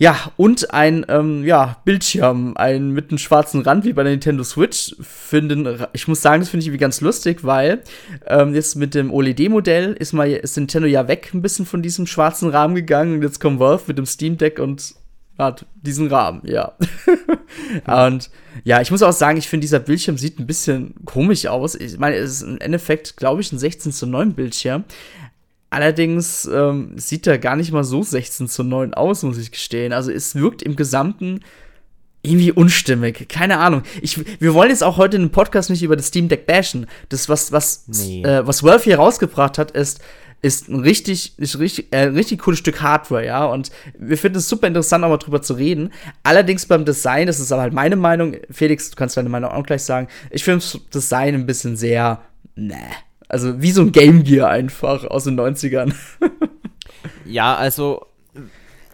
[0.00, 4.44] Ja, und ein ähm, ja, Bildschirm, ein mit einem schwarzen Rand wie bei der Nintendo
[4.44, 4.94] Switch.
[5.00, 7.82] Finden, ich muss sagen, das finde ich irgendwie ganz lustig, weil
[8.26, 12.48] ähm, jetzt mit dem OLED-Modell ist, ist Nintendo ja weg ein bisschen von diesem schwarzen
[12.50, 14.94] Rahmen gegangen und jetzt kommt Valve mit dem Steam Deck und
[15.36, 16.74] hat diesen Rahmen, ja.
[18.06, 18.30] und
[18.64, 21.74] ja, ich muss auch sagen, ich finde, dieser Bildschirm sieht ein bisschen komisch aus.
[21.74, 24.84] Ich meine, es ist im Endeffekt, glaube ich, ein 16 zu 9 Bildschirm.
[25.70, 29.92] Allerdings ähm, sieht er gar nicht mal so 16 zu 9 aus, muss ich gestehen.
[29.92, 31.40] Also es wirkt im Gesamten
[32.22, 33.28] irgendwie unstimmig.
[33.28, 33.82] Keine Ahnung.
[34.00, 36.86] Ich, wir wollen jetzt auch heute in dem Podcast nicht über das Steam Deck bashen.
[37.10, 38.22] Das, was, was, nee.
[38.22, 40.00] äh, was Valve hier rausgebracht hat, ist,
[40.40, 43.44] ist ein richtig, ist richtig, äh, richtig cooles Stück Hardware, ja.
[43.44, 45.92] Und wir finden es super interessant, auch mal drüber zu reden.
[46.22, 48.36] Allerdings beim Design, das ist aber halt meine Meinung.
[48.50, 50.08] Felix, du kannst deine Meinung auch gleich sagen.
[50.30, 52.22] Ich finde das Design ein bisschen sehr,
[52.56, 52.78] ne
[53.28, 55.94] also wie so ein Game Gear einfach aus den 90ern.
[57.24, 58.06] ja, also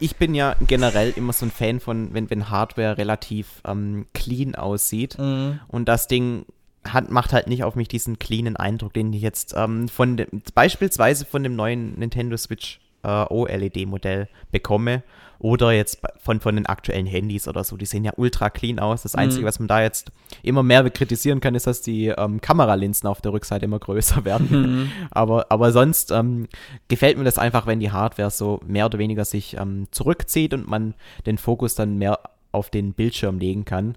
[0.00, 4.54] ich bin ja generell immer so ein Fan von, wenn, wenn Hardware relativ ähm, clean
[4.54, 5.18] aussieht.
[5.18, 5.60] Mhm.
[5.68, 6.46] Und das Ding
[6.86, 10.42] hat, macht halt nicht auf mich diesen cleanen Eindruck, den ich jetzt ähm, von dem,
[10.54, 15.02] beispielsweise von dem neuen Nintendo Switch äh, OLED-Modell bekomme
[15.38, 17.76] oder jetzt von, von den aktuellen Handys oder so.
[17.76, 19.02] Die sehen ja ultra clean aus.
[19.02, 19.46] Das Einzige, mhm.
[19.46, 20.10] was man da jetzt
[20.42, 24.48] immer mehr kritisieren kann, ist, dass die ähm, Kameralinsen auf der Rückseite immer größer werden.
[24.50, 24.92] Mhm.
[25.10, 26.48] aber, aber sonst ähm,
[26.88, 30.68] gefällt mir das einfach, wenn die Hardware so mehr oder weniger sich ähm, zurückzieht und
[30.68, 30.94] man
[31.26, 32.20] den Fokus dann mehr
[32.54, 33.96] auf den Bildschirm legen kann.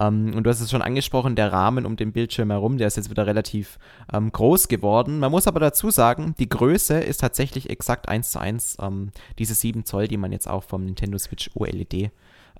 [0.00, 2.96] Ähm, und du hast es schon angesprochen, der Rahmen um den Bildschirm herum, der ist
[2.96, 3.78] jetzt wieder relativ
[4.12, 5.18] ähm, groß geworden.
[5.18, 9.54] Man muss aber dazu sagen, die Größe ist tatsächlich exakt 1 zu 1 ähm, diese
[9.54, 12.10] 7 Zoll, die man jetzt auch vom Nintendo Switch OLED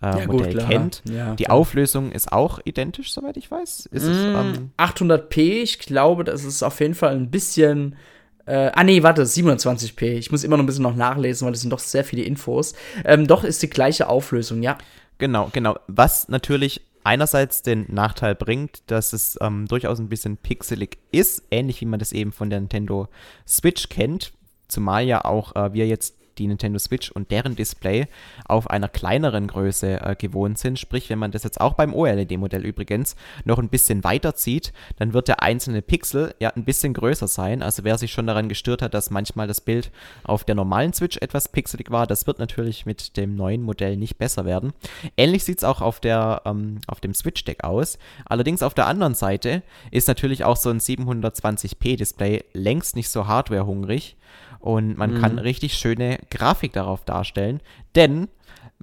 [0.02, 1.02] äh, ja, Modell gut, kennt.
[1.10, 3.86] Ja, die Auflösung ist auch identisch, soweit ich weiß.
[3.86, 7.96] Ist mm, es, ähm, 800p, ich glaube, das ist auf jeden Fall ein bisschen.
[8.44, 10.04] Äh, ah nee, warte, 27p.
[10.04, 12.74] Ich muss immer noch ein bisschen noch nachlesen, weil das sind doch sehr viele Infos.
[13.04, 14.78] Ähm, doch ist die gleiche Auflösung, ja.
[15.18, 15.78] Genau, genau.
[15.86, 21.80] Was natürlich einerseits den Nachteil bringt, dass es ähm, durchaus ein bisschen pixelig ist, ähnlich
[21.80, 23.08] wie man das eben von der Nintendo
[23.46, 24.32] Switch kennt.
[24.68, 28.06] Zumal ja auch äh, wir jetzt die Nintendo Switch und deren Display
[28.46, 30.78] auf einer kleineren Größe äh, gewohnt sind.
[30.78, 35.12] Sprich, wenn man das jetzt auch beim OLED-Modell übrigens noch ein bisschen weiter zieht, dann
[35.12, 37.62] wird der einzelne Pixel ja ein bisschen größer sein.
[37.62, 39.90] Also wer sich schon daran gestört hat, dass manchmal das Bild
[40.24, 44.18] auf der normalen Switch etwas pixelig war, das wird natürlich mit dem neuen Modell nicht
[44.18, 44.72] besser werden.
[45.16, 47.98] Ähnlich sieht es auch auf, der, ähm, auf dem Switch-Deck aus.
[48.24, 54.16] Allerdings auf der anderen Seite ist natürlich auch so ein 720p-Display längst nicht so hardwarehungrig.
[54.58, 55.20] Und man mhm.
[55.20, 57.60] kann richtig schöne Grafik darauf darstellen,
[57.94, 58.28] denn,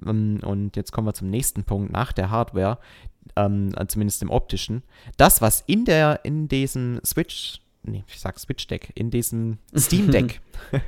[0.06, 2.78] ähm, und jetzt kommen wir zum nächsten Punkt nach der Hardware,
[3.36, 4.82] ähm, zumindest im optischen,
[5.16, 10.10] das, was in der, in diesem Switch, nee, ich sag Switch Deck, in diesem Steam
[10.10, 10.40] Deck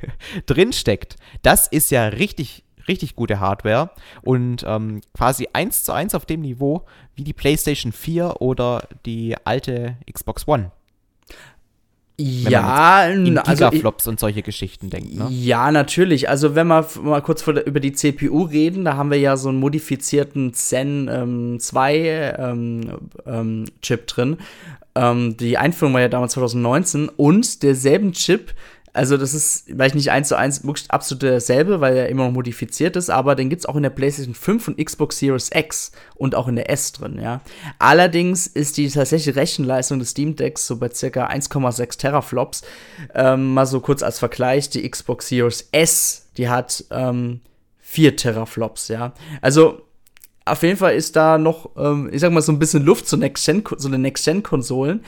[0.45, 3.91] drin steckt, das ist ja richtig, richtig gute Hardware
[4.21, 9.35] und ähm, quasi eins zu eins auf dem Niveau wie die PlayStation 4 oder die
[9.45, 10.71] alte Xbox One.
[12.19, 15.27] Ja, in also Gigaflops und solche Geschichten denkt, ne?
[15.29, 16.29] Ja, natürlich.
[16.29, 19.59] Also wenn wir mal kurz über die CPU reden, da haben wir ja so einen
[19.59, 22.81] modifizierten Zen ähm, 2 ähm,
[23.27, 24.37] ähm, Chip drin.
[24.95, 28.51] Ähm, die Einführung war ja damals 2019 und derselben Chip
[28.97, 32.95] also das ist vielleicht nicht eins zu eins absolut derselbe, weil er immer noch modifiziert
[32.95, 36.33] ist, aber den gibt es auch in der PlayStation 5 und Xbox Series X und
[36.33, 37.41] auch in der S drin, ja.
[37.77, 41.27] Allerdings ist die tatsächliche Rechenleistung des Steam Decks so bei ca.
[41.27, 42.63] 1,6 Teraflops.
[43.13, 47.41] Ähm, mal so kurz als Vergleich, die Xbox Series S, die hat ähm,
[47.81, 49.13] 4 Teraflops, ja.
[49.41, 49.86] Also
[50.51, 53.17] auf jeden Fall ist da noch, ähm, ich sag mal, so ein bisschen Luft zu
[53.17, 55.03] Next Gen, so eine Next-Gen-Konsolen.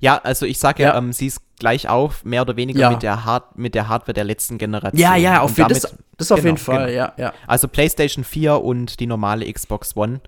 [0.00, 2.90] Ja, also ich sage ja, ja ähm, sie ist gleich auf, mehr oder weniger ja.
[2.90, 5.00] mit, der Hard mit der Hardware der letzten Generation.
[5.00, 6.98] Ja, ja, auf, damit, das, das auf genau, jeden Fall, genau.
[6.98, 7.32] ja, ja.
[7.46, 10.20] Also PlayStation 4 und die normale Xbox One.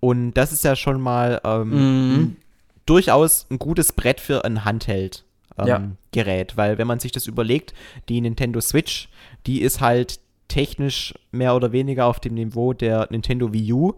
[0.00, 2.36] Und das ist ja schon mal ähm, mhm.
[2.84, 5.24] durchaus ein gutes Brett für ein Handheld.
[5.56, 5.82] Ähm, ja.
[6.10, 7.74] Gerät, weil wenn man sich das überlegt,
[8.08, 9.08] die Nintendo Switch,
[9.46, 13.94] die ist halt technisch mehr oder weniger auf dem Niveau der Nintendo Wii U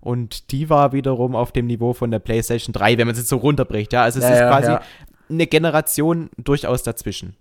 [0.00, 3.28] und die war wiederum auf dem Niveau von der PlayStation 3, wenn man es jetzt
[3.28, 4.82] so runterbricht, ja, also es ja, ist ja, quasi ja.
[5.28, 7.36] eine Generation durchaus dazwischen.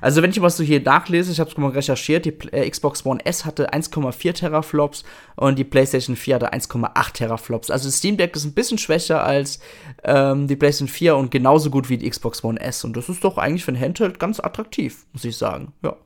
[0.00, 3.04] Also wenn ich was so hier nachlese, ich habe es mal recherchiert, die äh, Xbox
[3.04, 5.04] One S hatte 1,4 Teraflops
[5.36, 7.70] und die PlayStation 4 hatte 1,8 Teraflops.
[7.70, 9.58] Also das Steam Deck ist ein bisschen schwächer als
[10.04, 12.84] ähm, die PlayStation 4 und genauso gut wie die Xbox One S.
[12.84, 15.72] Und das ist doch eigentlich für ein Handheld ganz attraktiv, muss ich sagen.
[15.82, 15.96] Ja.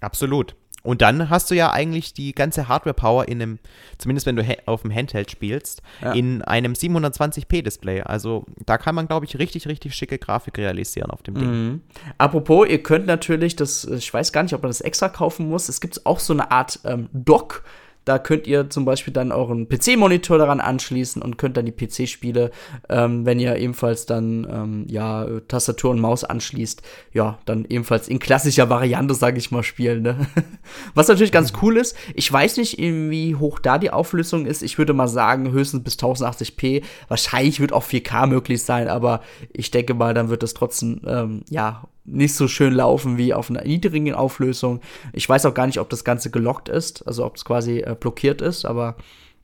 [0.00, 0.56] Absolut.
[0.82, 3.58] Und dann hast du ja eigentlich die ganze Hardware-Power in einem,
[3.98, 6.12] zumindest wenn du auf dem Handheld spielst, ja.
[6.12, 8.02] in einem 720p-Display.
[8.02, 11.50] Also da kann man, glaube ich, richtig, richtig schicke Grafik realisieren auf dem Ding.
[11.50, 11.80] Mhm.
[12.18, 15.68] Apropos, ihr könnt natürlich das, ich weiß gar nicht, ob man das extra kaufen muss.
[15.68, 17.64] Es gibt auch so eine Art ähm, Dock,
[18.10, 22.50] da könnt ihr zum Beispiel dann euren PC-Monitor daran anschließen und könnt dann die PC-Spiele,
[22.88, 28.18] ähm, wenn ihr ebenfalls dann ähm, ja Tastatur und Maus anschließt, ja dann ebenfalls in
[28.18, 30.02] klassischer Variante, sage ich mal, spielen.
[30.02, 30.26] Ne?
[30.94, 31.96] Was natürlich ganz cool ist.
[32.14, 34.62] Ich weiß nicht, wie hoch da die Auflösung ist.
[34.64, 36.82] Ich würde mal sagen höchstens bis 1080p.
[37.06, 39.20] Wahrscheinlich wird auch 4K möglich sein, aber
[39.52, 43.50] ich denke mal, dann wird es trotzdem ähm, ja nicht so schön laufen wie auf
[43.50, 44.80] einer niedrigen Auflösung.
[45.12, 47.96] Ich weiß auch gar nicht, ob das Ganze gelockt ist, also ob es quasi äh,
[47.98, 48.96] blockiert ist, aber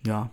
[0.07, 0.31] ja,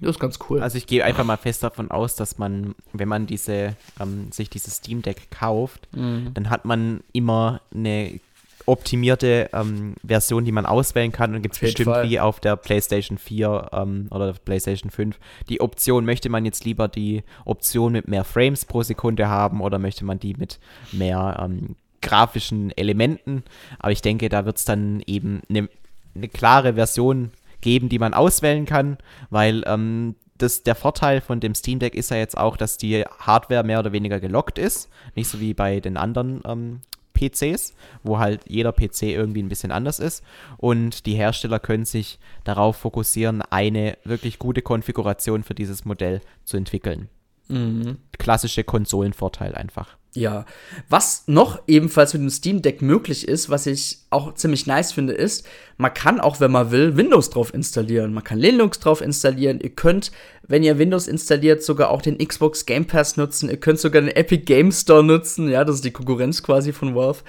[0.00, 0.60] das ist ganz cool.
[0.60, 4.50] Also ich gehe einfach mal fest davon aus, dass man, wenn man diese, ähm, sich
[4.50, 6.32] dieses Steam Deck kauft, mhm.
[6.34, 8.20] dann hat man immer eine
[8.66, 11.34] optimierte ähm, Version, die man auswählen kann.
[11.34, 12.08] Und gibt es bestimmt Fall.
[12.08, 16.64] wie auf der PlayStation 4 ähm, oder der PlayStation 5 die Option, möchte man jetzt
[16.64, 20.58] lieber die Option mit mehr Frames pro Sekunde haben oder möchte man die mit
[20.92, 23.44] mehr ähm, grafischen Elementen.
[23.78, 25.68] Aber ich denke, da wird es dann eben eine
[26.14, 28.98] ne klare Version geben, die man auswählen kann,
[29.30, 33.04] weil ähm, das, der Vorteil von dem Steam Deck ist ja jetzt auch, dass die
[33.18, 34.90] Hardware mehr oder weniger gelockt ist.
[35.14, 36.80] Nicht so wie bei den anderen ähm,
[37.16, 40.22] PCs, wo halt jeder PC irgendwie ein bisschen anders ist.
[40.58, 46.56] Und die Hersteller können sich darauf fokussieren, eine wirklich gute Konfiguration für dieses Modell zu
[46.56, 47.08] entwickeln.
[47.48, 47.98] Mhm.
[48.18, 49.96] Klassische Konsolenvorteil einfach.
[50.16, 50.46] Ja,
[50.88, 55.12] was noch ebenfalls mit dem Steam Deck möglich ist, was ich auch ziemlich nice finde,
[55.12, 58.14] ist, man kann auch, wenn man will, Windows drauf installieren.
[58.14, 59.60] Man kann Linux drauf installieren.
[59.60, 60.10] Ihr könnt,
[60.48, 63.50] wenn ihr Windows installiert, sogar auch den Xbox Game Pass nutzen.
[63.50, 65.50] Ihr könnt sogar den Epic Game Store nutzen.
[65.50, 67.20] Ja, das ist die Konkurrenz quasi von Valve.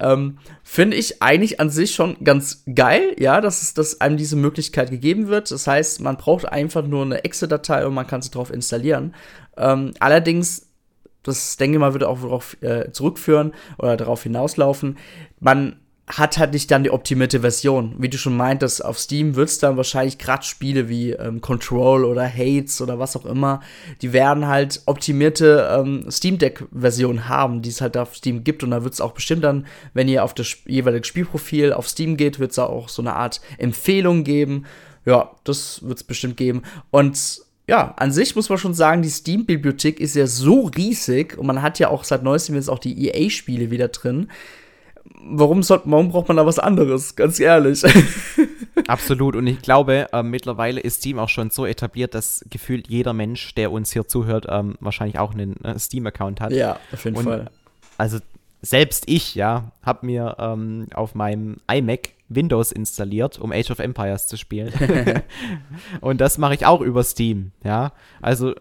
[0.00, 4.36] Ähm, finde ich eigentlich an sich schon ganz geil, ja, dass, es, dass einem diese
[4.36, 5.50] Möglichkeit gegeben wird.
[5.50, 9.14] Das heißt, man braucht einfach nur eine Exe-Datei und man kann sie drauf installieren.
[9.56, 10.66] Ähm, allerdings
[11.24, 14.96] das denke ich mal, würde auch darauf äh, zurückführen oder darauf hinauslaufen.
[15.40, 17.94] Man hat halt nicht dann die optimierte Version.
[17.98, 22.04] Wie du schon meintest, auf Steam wird es dann wahrscheinlich gerade Spiele wie ähm, Control
[22.04, 23.60] oder Hates oder was auch immer,
[24.02, 28.62] die werden halt optimierte ähm, Steam Deck-Versionen haben, die es halt auf Steam gibt.
[28.62, 32.18] Und da wird es auch bestimmt dann, wenn ihr auf das jeweilige Spielprofil auf Steam
[32.18, 34.66] geht, wird es auch so eine Art Empfehlung geben.
[35.06, 36.62] Ja, das wird es bestimmt geben.
[36.90, 41.46] Und ja, an sich muss man schon sagen, die Steam-Bibliothek ist ja so riesig und
[41.46, 44.28] man hat ja auch seit neuestem jetzt auch die EA-Spiele wieder drin.
[45.26, 47.16] Warum, soll, warum braucht man da was anderes?
[47.16, 47.82] Ganz ehrlich.
[48.86, 49.36] Absolut.
[49.36, 53.54] Und ich glaube, äh, mittlerweile ist Steam auch schon so etabliert, dass gefühlt jeder Mensch,
[53.54, 56.52] der uns hier zuhört, ähm, wahrscheinlich auch einen äh, Steam-Account hat.
[56.52, 57.50] Ja, auf jeden und Fall.
[57.96, 58.18] Also
[58.60, 64.26] selbst ich, ja, habe mir ähm, auf meinem iMac Windows installiert, um Age of Empires
[64.28, 64.72] zu spielen.
[66.00, 67.92] und das mache ich auch über Steam, ja.
[68.20, 68.54] Also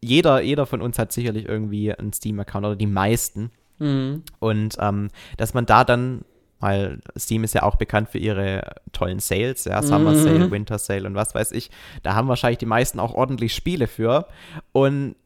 [0.00, 3.50] jeder, jeder von uns hat sicherlich irgendwie einen Steam-Account oder die meisten.
[3.78, 4.22] Mhm.
[4.38, 6.24] Und ähm, dass man da dann,
[6.60, 10.22] weil Steam ist ja auch bekannt für ihre tollen Sales, ja, Summer mhm.
[10.22, 11.70] Sale, Winter Sale und was weiß ich,
[12.02, 14.26] da haben wahrscheinlich die meisten auch ordentlich Spiele für.
[14.72, 15.16] Und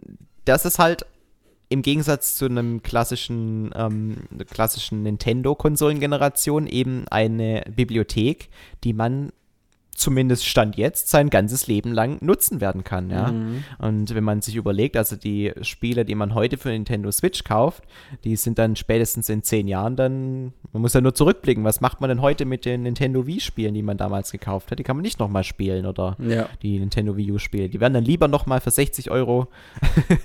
[0.45, 1.07] das ist halt
[1.71, 4.17] im Gegensatz zu einem klassischen, ähm,
[4.51, 8.49] klassischen Nintendo-Konsolengeneration eben eine Bibliothek,
[8.83, 9.31] die man
[10.01, 13.31] zumindest Stand jetzt sein ganzes Leben lang nutzen werden kann, ja.
[13.31, 13.65] Mhm.
[13.79, 17.85] Und wenn man sich überlegt, also die Spiele, die man heute für Nintendo Switch kauft,
[18.25, 22.01] die sind dann spätestens in zehn Jahren dann, man muss ja nur zurückblicken, was macht
[22.01, 24.79] man denn heute mit den Nintendo Wii-Spielen, die man damals gekauft hat?
[24.79, 26.49] Die kann man nicht nochmal spielen oder ja.
[26.63, 27.69] die Nintendo Wii U-Spiele.
[27.69, 29.49] Die werden dann lieber nochmal für 60 Euro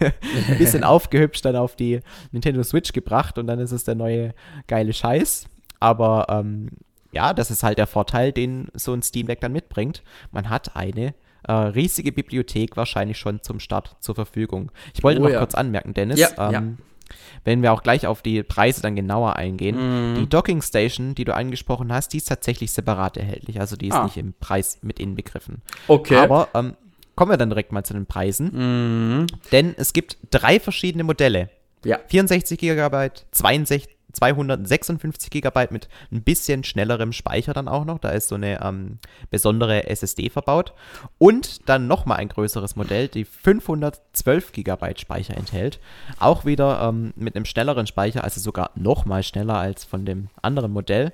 [0.50, 2.00] ein bisschen aufgehübscht dann auf die
[2.32, 4.34] Nintendo Switch gebracht und dann ist es der neue
[4.68, 5.48] geile Scheiß.
[5.82, 6.70] Aber ähm,
[7.16, 10.04] ja, das ist halt der Vorteil, den so ein Steam Deck dann mitbringt.
[10.32, 11.14] Man hat eine
[11.48, 14.72] äh, riesige Bibliothek wahrscheinlich schon zum Start zur Verfügung.
[14.94, 15.40] Ich wollte Oh noch ja.
[15.40, 17.16] kurz anmerken, Dennis, Ja, ähm, ja.
[17.44, 20.16] wenn wir auch gleich auf die Preise dann genauer eingehen, Mhm.
[20.20, 23.60] die Docking Station, die du angesprochen hast, die ist tatsächlich separat erhältlich.
[23.60, 24.04] Also die ist Ah.
[24.06, 25.62] nicht im Preis mit inbegriffen.
[25.88, 26.16] Okay.
[26.18, 26.76] Aber ähm,
[27.16, 29.20] kommen wir dann direkt mal zu den Preisen.
[29.22, 29.28] Mhm.
[29.52, 31.50] Denn es gibt drei verschiedene Modelle.
[31.86, 32.00] Ja.
[32.08, 38.00] 64 GB, 62, 256 GB mit ein bisschen schnellerem Speicher dann auch noch.
[38.00, 39.00] Da ist so eine ähm,
[39.30, 40.74] besondere SSD verbaut.
[41.18, 45.80] Und dann nochmal ein größeres Modell, die 512 GB Speicher enthält.
[46.20, 50.72] Auch wieder ähm, mit einem schnelleren Speicher, also sogar nochmal schneller als von dem anderen
[50.72, 51.14] Modell.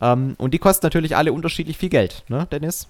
[0.00, 2.88] Ähm, und die kosten natürlich alle unterschiedlich viel Geld, ne, Dennis?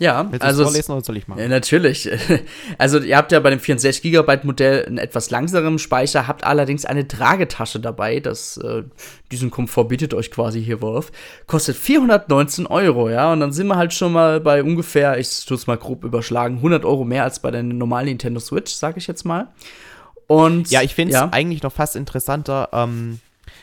[0.00, 1.40] Ja, Willst also es es- vorlesen oder soll ich machen?
[1.40, 2.10] Ja, natürlich.
[2.78, 6.84] Also ihr habt ja bei dem 64 GB Modell einen etwas langsameren Speicher, habt allerdings
[6.84, 8.18] eine Tragetasche dabei.
[8.20, 8.82] Das, äh,
[9.30, 11.12] diesen Komfort bietet euch quasi hier Wolf.
[11.46, 13.32] Kostet 419 Euro, ja.
[13.32, 16.56] Und dann sind wir halt schon mal bei ungefähr, ich tue es mal grob überschlagen,
[16.56, 19.48] 100 Euro mehr als bei der normalen Nintendo Switch, sage ich jetzt mal.
[20.26, 22.70] Und Ja, ich finde es ja, eigentlich noch fast interessanter.
[22.72, 23.20] Ähm,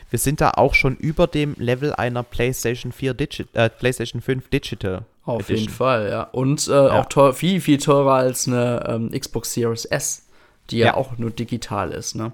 [0.10, 4.50] wir sind da auch schon über dem Level einer PlayStation 4 Digi äh, PlayStation 5
[4.50, 5.04] Digital.
[5.24, 5.58] Auf Edition.
[5.60, 6.24] jeden Fall, ja.
[6.24, 10.28] Und äh, auch teuer, viel, viel teurer als eine ähm, Xbox Series S,
[10.70, 10.94] die ja, Ja.
[10.96, 12.32] auch nur digital ist, ne?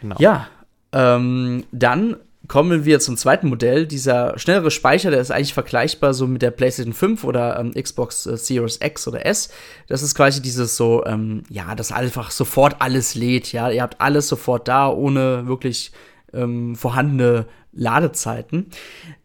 [0.00, 0.16] Genau.
[0.18, 0.46] Ja,
[0.92, 3.86] ähm, dann kommen wir zum zweiten Modell.
[3.86, 8.24] Dieser schnellere Speicher, der ist eigentlich vergleichbar so mit der PlayStation 5 oder ähm, Xbox
[8.26, 9.50] äh, Series X oder S.
[9.88, 13.52] Das ist quasi dieses so, ähm, ja, das einfach sofort alles lädt.
[13.52, 15.92] Ja, ihr habt alles sofort da, ohne wirklich
[16.32, 18.66] ähm, vorhandene Ladezeiten.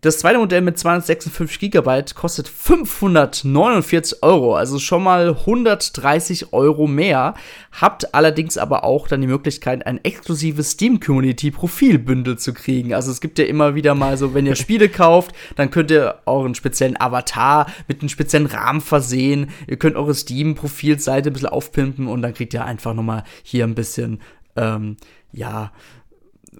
[0.01, 7.33] Das zweite Modell mit 256 GB kostet 549 Euro, also schon mal 130 Euro mehr.
[7.71, 12.93] Habt allerdings aber auch dann die Möglichkeit, ein exklusives Steam Community Profilbündel zu kriegen.
[12.93, 16.19] Also es gibt ja immer wieder mal so, wenn ihr Spiele kauft, dann könnt ihr
[16.25, 19.49] euren speziellen Avatar mit einem speziellen Rahmen versehen.
[19.67, 23.23] Ihr könnt eure Steam Profilseite ein bisschen aufpimpen und dann kriegt ihr einfach noch mal
[23.41, 24.19] hier ein bisschen,
[24.55, 24.97] ähm,
[25.31, 25.71] ja,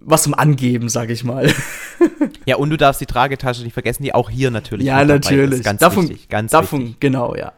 [0.06, 1.52] was zum Angeben, sag ich mal.
[2.46, 4.86] Ja, und du darfst die Tragetasche nicht vergessen, die auch hier natürlich.
[4.86, 5.60] Ja, natürlich.
[5.60, 5.63] Ist.
[5.63, 7.00] Ganz davon, wichtig, ganz davon, wichtig.
[7.00, 7.54] genau, ja.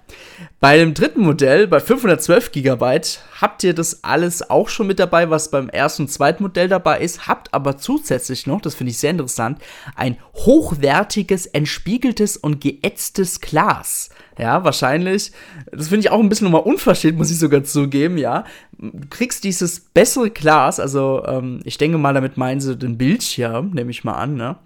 [0.60, 3.02] Bei dem dritten Modell, bei 512 GB,
[3.42, 7.00] habt ihr das alles auch schon mit dabei, was beim ersten und zweiten Modell dabei
[7.00, 9.60] ist, habt aber zusätzlich noch, das finde ich sehr interessant,
[9.96, 14.10] ein hochwertiges, entspiegeltes und geätztes Glas.
[14.38, 15.32] Ja, wahrscheinlich.
[15.71, 18.43] Das finde ich auch ein bisschen nochmal unverschämt, muss ich sogar zugeben, ja.
[18.78, 23.71] Du kriegst dieses bessere Glas, also ähm, ich denke mal, damit meinen sie den Bildschirm,
[23.71, 24.58] nehme ich mal an, ne?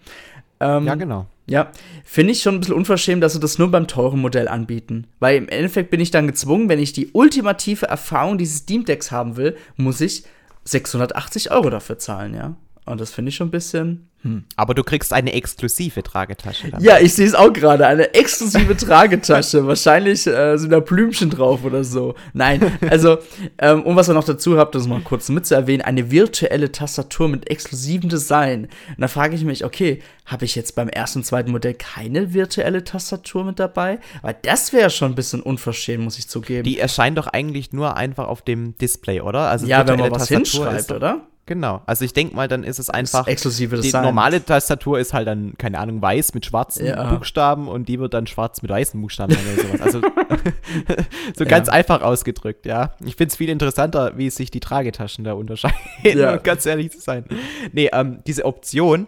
[0.60, 1.27] Ähm, Ja, genau.
[1.47, 1.71] ja,
[2.03, 5.08] finde ich schon ein bisschen unverschämt, dass sie das nur beim teuren Modell anbieten.
[5.19, 9.12] Weil im Endeffekt bin ich dann gezwungen, wenn ich die ultimative Erfahrung dieses Steam Decks
[9.12, 10.23] haben will, muss ich
[10.65, 12.55] 680 Euro dafür zahlen, ja.
[12.89, 14.10] Und das finde ich schon ein bisschen.
[14.58, 16.84] Aber du kriegst eine exklusive Tragetasche dann.
[16.84, 17.88] Ja, ich sehe es auch gerade.
[17.88, 19.65] Eine exklusive Tragetasche.
[19.67, 22.15] Wahrscheinlich äh, sind da Blümchen drauf oder so.
[22.34, 23.19] Nein, also,
[23.60, 26.71] ähm, und was ihr noch dazu habt, das mal kurz mit zu erwähnen, eine virtuelle
[26.71, 28.63] Tastatur mit exklusivem Design.
[28.63, 32.34] Und da frage ich mich, okay, habe ich jetzt beim ersten und zweiten Modell keine
[32.34, 33.99] virtuelle Tastatur mit dabei?
[34.21, 36.63] Weil das wäre schon ein bisschen unverschämt, muss ich zugeben.
[36.63, 39.49] Die erscheint doch eigentlich nur einfach auf dem Display, oder?
[39.49, 41.21] Also ja, wenn man was Tastatur hinschreibt, ist oder?
[41.49, 41.81] Genau.
[41.88, 43.25] Also ich denke mal, dann ist es einfach.
[43.25, 44.03] exklusive die Design.
[44.03, 47.12] normale Tastatur ist halt dann, keine Ahnung, weiß mit schwarzen Ja.
[47.12, 49.81] Buchstaben und die wird dann schwarz mit weißen Buchstaben oder sowas.
[49.81, 50.01] Also
[51.35, 51.73] so ganz Ja.
[51.73, 52.91] einfach ausgedrückt, ja.
[53.03, 56.33] Ich finde es viel interessanter, wie sich die Tragetaschen da unterscheiden, Ja.
[56.38, 57.25] um ganz ehrlich zu sein.
[57.71, 59.07] Nee, ähm, diese Option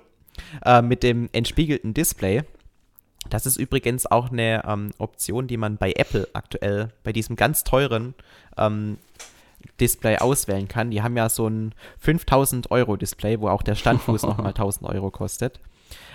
[0.65, 2.41] äh, mit dem entspiegelten Display,
[3.29, 7.63] das ist übrigens auch eine ähm, Option, die man bei Apple aktuell, bei diesem ganz
[7.63, 8.15] teuren
[8.57, 8.97] ähm,
[9.79, 10.91] Display auswählen kann.
[10.91, 15.11] Die haben ja so ein 5000 Euro Display, wo auch der Standfuß nochmal 1000 Euro
[15.11, 15.59] kostet.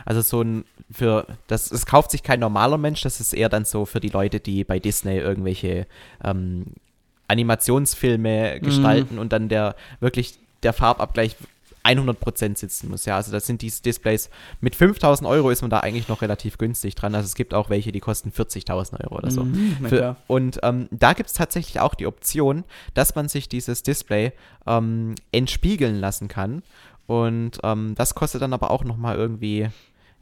[0.04, 3.64] Also so ein, für, das, es kauft sich kein normaler Mensch, das ist eher dann
[3.64, 5.86] so für die Leute, die bei Disney irgendwelche
[6.24, 6.66] ähm,
[7.28, 11.36] Animationsfilme gestalten und dann der, wirklich der Farbabgleich
[11.86, 13.04] 100% sitzen muss.
[13.04, 14.30] Ja, also das sind diese Displays.
[14.60, 17.14] Mit 5000 Euro ist man da eigentlich noch relativ günstig dran.
[17.14, 19.44] Also es gibt auch welche, die kosten 40.000 Euro oder so.
[19.44, 23.82] Mhm, Für, und ähm, da gibt es tatsächlich auch die Option, dass man sich dieses
[23.82, 24.32] Display
[24.66, 26.62] ähm, entspiegeln lassen kann.
[27.06, 29.68] Und ähm, das kostet dann aber auch nochmal irgendwie,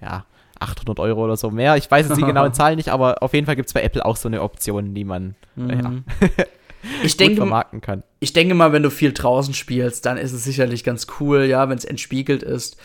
[0.00, 0.26] ja,
[0.60, 1.76] 800 Euro oder so mehr.
[1.76, 4.04] Ich weiß jetzt die genauen Zahlen nicht, aber auf jeden Fall gibt es bei Apple
[4.04, 6.04] auch so eine Option, die man äh, ja, Mhm.
[7.02, 8.02] Ich denke, vermarkten kann.
[8.20, 11.68] ich denke mal, wenn du viel draußen spielst, dann ist es sicherlich ganz cool, ja,
[11.68, 12.76] wenn es entspiegelt ist.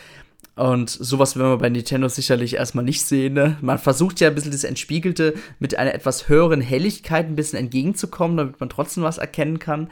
[0.56, 3.32] Und sowas werden wir bei Nintendo sicherlich erstmal nicht sehen.
[3.32, 3.56] Ne?
[3.62, 8.36] Man versucht ja ein bisschen das Entspiegelte mit einer etwas höheren Helligkeit ein bisschen entgegenzukommen,
[8.36, 9.88] damit man trotzdem was erkennen kann.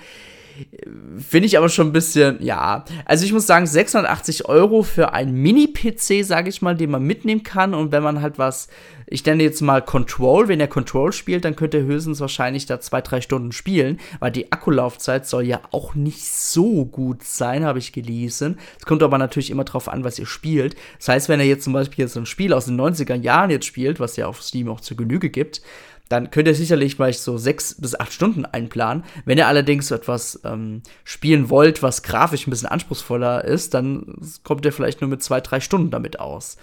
[1.19, 2.85] Finde ich aber schon ein bisschen, ja.
[3.05, 7.43] Also ich muss sagen, 680 Euro für einen Mini-PC, sage ich mal, den man mitnehmen
[7.43, 7.75] kann.
[7.75, 8.69] Und wenn man halt was,
[9.07, 12.81] ich nenne jetzt mal Control, wenn er Control spielt, dann könnte er höchstens wahrscheinlich da
[12.81, 17.79] zwei, drei Stunden spielen, weil die Akkulaufzeit soll ja auch nicht so gut sein, habe
[17.79, 18.59] ich gelesen.
[18.79, 20.77] Es kommt aber natürlich immer drauf an, was ihr spielt.
[20.99, 23.67] Das heißt, wenn er jetzt zum Beispiel jetzt ein Spiel aus den 90er Jahren jetzt
[23.67, 25.63] spielt, was ja auf Steam auch zur Genüge gibt,
[26.09, 29.05] dann könnt ihr sicherlich vielleicht so sechs bis acht Stunden einplanen.
[29.25, 34.17] Wenn ihr allerdings so etwas ähm, spielen wollt, was grafisch ein bisschen anspruchsvoller ist, dann
[34.43, 36.57] kommt ihr vielleicht nur mit zwei, drei Stunden damit aus.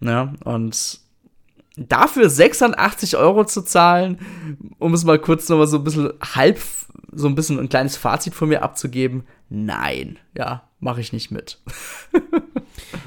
[0.00, 1.00] Ja, und
[1.76, 4.18] dafür 86 Euro zu zahlen,
[4.78, 6.58] um es mal kurz nochmal so ein bisschen halb,
[7.12, 11.58] so ein bisschen ein kleines Fazit von mir abzugeben, nein, ja, mache ich nicht mit.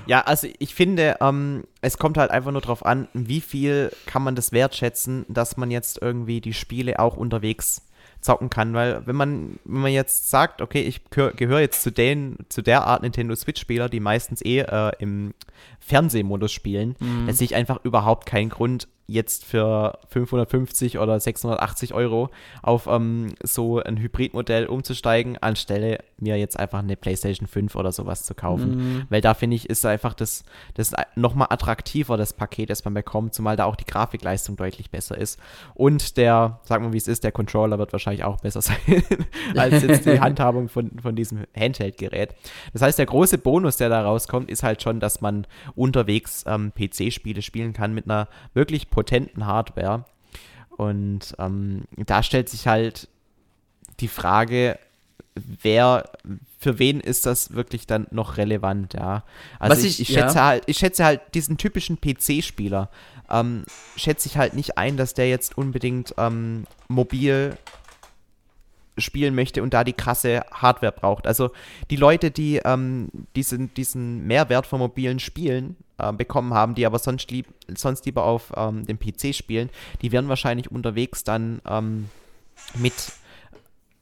[0.06, 4.24] ja, also ich finde, ähm, es kommt halt einfach nur darauf an, wie viel kann
[4.24, 7.84] man das wertschätzen, dass man jetzt irgendwie die Spiele auch unterwegs
[8.22, 12.38] zocken kann, weil wenn man, wenn man jetzt sagt, okay, ich gehöre jetzt zu den,
[12.50, 15.34] zu der Art Nintendo Switch-Spieler, die meistens eh äh, im
[15.80, 17.28] Fernsehmodus spielen, mhm.
[17.28, 22.30] dann sehe ich einfach überhaupt keinen Grund, jetzt für 550 oder 680 Euro
[22.62, 28.24] auf ähm, so ein Hybridmodell umzusteigen, anstelle mir jetzt einfach eine PlayStation 5 oder sowas
[28.24, 28.78] zu kaufen.
[28.78, 29.04] Mhm.
[29.10, 30.44] Weil da finde ich, ist einfach das,
[30.76, 35.18] das nochmal attraktiver, das Paket, das man bekommt, zumal da auch die Grafikleistung deutlich besser
[35.18, 35.40] ist.
[35.74, 38.78] Und der, sagen wir wie es ist, der Controller wird wahrscheinlich auch besser sein
[39.56, 42.36] als jetzt die Handhabung von, von diesem Handheld-Gerät.
[42.74, 46.72] Das heißt, der große Bonus, der da rauskommt, ist halt schon, dass man unterwegs ähm,
[46.74, 50.04] PC-Spiele spielen kann mit einer wirklich potenten Hardware.
[50.72, 53.08] Und ähm, da stellt sich halt
[54.02, 54.78] die Frage,
[55.36, 56.10] wer,
[56.60, 59.24] für wen ist das wirklich dann noch relevant, ja.
[59.58, 60.46] Also ich, ich, ich, schätze ja.
[60.46, 62.90] halt, ich schätze halt diesen typischen PC-Spieler,
[63.30, 63.64] ähm,
[63.96, 67.58] schätze ich halt nicht ein, dass der jetzt unbedingt ähm, mobil
[68.98, 71.26] spielen möchte und da die krasse Hardware braucht.
[71.26, 71.52] Also
[71.90, 77.00] die Leute, die ähm, diesen, diesen Mehrwert von mobilen Spielen äh, bekommen haben, die aber
[77.00, 79.70] sonst, lieb, sonst lieber auf ähm, dem PC spielen,
[80.02, 82.10] die werden wahrscheinlich unterwegs dann ähm,
[82.76, 82.94] mit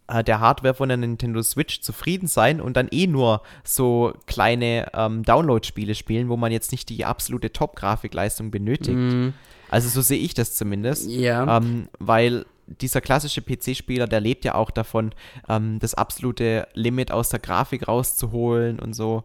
[0.08, 4.90] äh, der Hardware von der Nintendo Switch zufrieden sein und dann eh nur so kleine
[4.94, 8.98] ähm, Download-Spiele spielen, wo man jetzt nicht die absolute Top-Grafikleistung benötigt.
[8.98, 9.30] Mm.
[9.70, 11.10] Also so sehe ich das zumindest.
[11.10, 11.58] Ja.
[11.58, 15.14] Ähm, weil dieser klassische PC-Spieler, der lebt ja auch davon,
[15.50, 19.24] ähm, das absolute Limit aus der Grafik rauszuholen und so.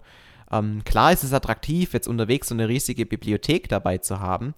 [0.52, 4.54] Ähm, klar ist es attraktiv, jetzt unterwegs so eine riesige Bibliothek dabei zu haben,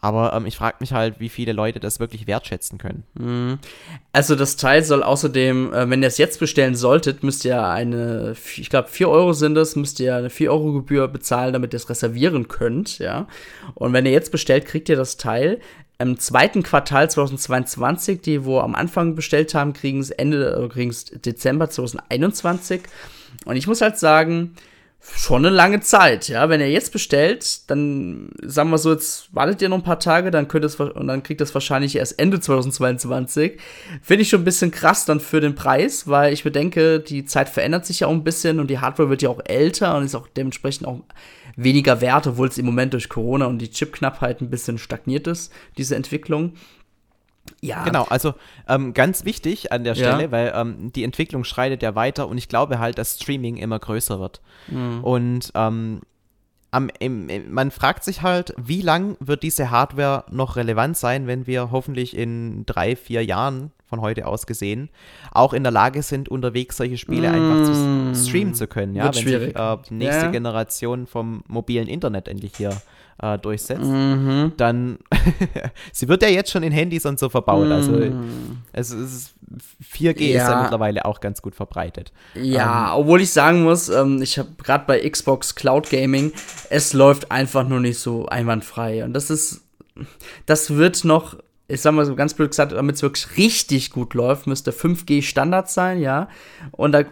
[0.00, 3.04] aber ähm, ich frage mich halt, wie viele Leute das wirklich wertschätzen können.
[3.14, 3.58] Mhm.
[4.12, 8.34] Also das Teil soll außerdem, äh, wenn ihr es jetzt bestellen solltet, müsst ihr eine,
[8.56, 11.78] ich glaube 4 Euro sind es, müsst ihr eine 4 Euro Gebühr bezahlen, damit ihr
[11.78, 13.28] es reservieren könnt, ja.
[13.74, 15.60] Und wenn ihr jetzt bestellt, kriegt ihr das Teil
[15.98, 20.90] im zweiten Quartal 2022, die wo am Anfang bestellt haben, kriegen es Ende, äh, kriegen
[20.90, 22.82] es Dezember 2021.
[23.44, 24.54] Und ich muss halt sagen,
[25.14, 26.48] schon eine lange Zeit, ja.
[26.48, 30.30] Wenn ihr jetzt bestellt, dann sagen wir so, jetzt wartet ihr noch ein paar Tage,
[30.30, 33.58] dann könnt es und dann kriegt das wahrscheinlich erst Ende 2022.
[34.02, 37.48] Finde ich schon ein bisschen krass dann für den Preis, weil ich bedenke, die Zeit
[37.48, 40.14] verändert sich ja auch ein bisschen und die Hardware wird ja auch älter und ist
[40.14, 41.00] auch dementsprechend auch
[41.56, 45.52] weniger wert, obwohl es im Moment durch Corona und die Chipknappheit ein bisschen stagniert ist,
[45.78, 46.54] diese Entwicklung.
[47.60, 47.84] Ja.
[47.84, 48.34] Genau, also
[48.68, 50.30] ähm, ganz wichtig an der Stelle, ja.
[50.30, 54.20] weil ähm, die Entwicklung schreitet ja weiter und ich glaube halt, dass Streaming immer größer
[54.20, 54.40] wird.
[54.68, 55.02] Mhm.
[55.02, 56.00] Und ähm,
[56.70, 61.26] am, im, im, man fragt sich halt, wie lang wird diese Hardware noch relevant sein,
[61.26, 64.90] wenn wir hoffentlich in drei, vier Jahren von heute aus gesehen,
[65.30, 67.34] auch in der Lage sind, unterwegs solche Spiele mm.
[67.34, 68.14] einfach zu mm.
[68.14, 69.56] streamen zu können, ja, Wird wenn schwierig.
[69.56, 70.30] sich äh, die nächste ja.
[70.32, 72.76] Generation vom mobilen Internet endlich hier
[73.22, 74.52] äh, durchsetzt, mhm.
[74.56, 74.98] dann
[75.92, 78.58] sie wird ja jetzt schon in Handys und so verbaut, also mm.
[78.72, 79.34] es ist
[79.82, 80.42] 4G ja.
[80.42, 82.12] ist ja mittlerweile auch ganz gut verbreitet.
[82.34, 86.32] Ja, ähm, obwohl ich sagen muss, ähm, ich habe gerade bei Xbox Cloud Gaming,
[86.68, 89.62] es läuft einfach nur nicht so einwandfrei und das ist
[90.44, 91.36] das wird noch
[91.68, 95.22] ich sag mal so ganz blöd gesagt, damit es wirklich richtig gut läuft, müsste 5G
[95.22, 96.28] Standard sein, ja.
[96.70, 97.02] Und da,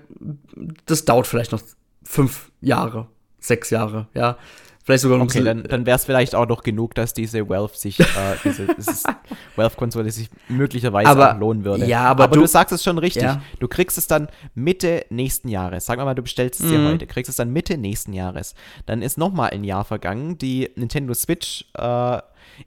[0.86, 1.60] das dauert vielleicht noch
[2.04, 3.08] fünf Jahre,
[3.40, 4.38] sechs Jahre, ja.
[4.84, 7.74] Vielleicht sogar noch Okay, dann, dann wäre es vielleicht auch noch genug, dass diese Valve
[7.74, 8.04] sich, äh,
[8.44, 8.66] diese
[9.56, 11.86] Valve-Konsole sich möglicherweise aber, auch lohnen würde.
[11.86, 13.22] Ja, aber, aber du, du, sagst es schon richtig.
[13.22, 13.40] Ja.
[13.60, 15.86] Du kriegst es dann Mitte nächsten Jahres.
[15.86, 16.88] Sagen wir mal, du bestellst es dir mhm.
[16.88, 18.54] heute, kriegst es dann Mitte nächsten Jahres.
[18.84, 20.36] Dann ist noch mal ein Jahr vergangen.
[20.36, 22.18] Die Nintendo Switch äh,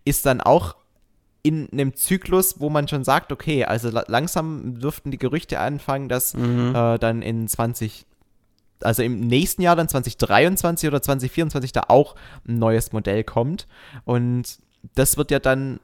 [0.03, 0.75] ist dann auch
[1.43, 6.33] in einem Zyklus, wo man schon sagt, okay, also langsam dürften die Gerüchte anfangen, dass
[6.33, 6.73] mhm.
[6.75, 8.06] äh, dann in 20,
[8.81, 12.15] also im nächsten Jahr dann 2023 oder 2024 da auch
[12.47, 13.67] ein neues Modell kommt.
[14.05, 14.59] Und
[14.95, 15.79] das wird ja dann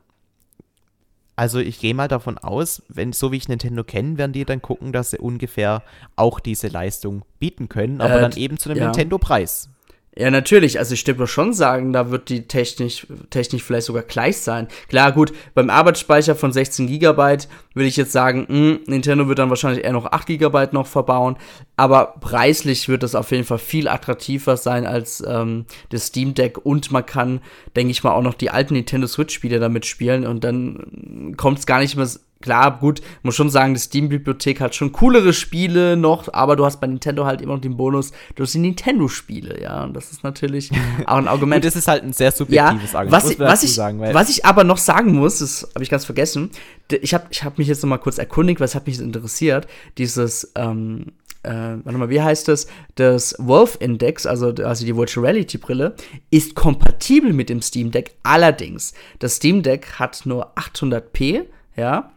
[1.36, 4.62] Also ich gehe mal davon aus, wenn so wie ich Nintendo kenne, werden die dann
[4.62, 5.82] gucken, dass sie ungefähr
[6.16, 8.86] auch diese Leistung bieten können, aber äh, dann eben zu einem ja.
[8.86, 9.70] Nintendo-Preis.
[10.16, 10.78] Ja, natürlich.
[10.78, 14.68] Also ich würde schon sagen, da wird die technisch, technisch vielleicht sogar gleich sein.
[14.88, 17.38] Klar, gut, beim Arbeitsspeicher von 16 GB
[17.74, 20.86] würde ich jetzt sagen, mh, hm, Nintendo wird dann wahrscheinlich eher noch 8 GB noch
[20.86, 21.36] verbauen.
[21.78, 26.64] Aber preislich wird das auf jeden Fall viel attraktiver sein als ähm, das Steam Deck.
[26.64, 27.42] Und man kann,
[27.76, 30.28] denke ich mal, auch noch die alten Nintendo Switch-Spiele damit spielen.
[30.28, 32.08] Und dann kommt es gar nicht mehr
[32.44, 36.82] klar, gut, muss schon sagen, die Steam-Bibliothek hat schon coolere Spiele noch, aber du hast
[36.82, 40.24] bei Nintendo halt immer noch den Bonus, du hast die Nintendo-Spiele, ja, und das ist
[40.24, 40.70] natürlich
[41.06, 41.64] auch ein Argument.
[41.64, 43.24] und das ist halt ein sehr subjektives ja, Argument.
[43.24, 46.04] Was, ich, was, ich, sagen, was ich aber noch sagen muss, das habe ich ganz
[46.04, 46.52] vergessen,
[46.92, 49.66] ich habe ich hab mich jetzt noch mal kurz erkundigt, es hat mich interessiert,
[49.98, 51.14] dieses, ähm,
[51.44, 52.68] äh, warte mal, wie heißt das?
[52.96, 55.96] Das Wolf Index, also, also die Virtual Reality Brille,
[56.30, 58.16] ist kompatibel mit dem Steam Deck.
[58.24, 61.46] Allerdings, das Steam Deck hat nur 800p,
[61.78, 62.12] ja,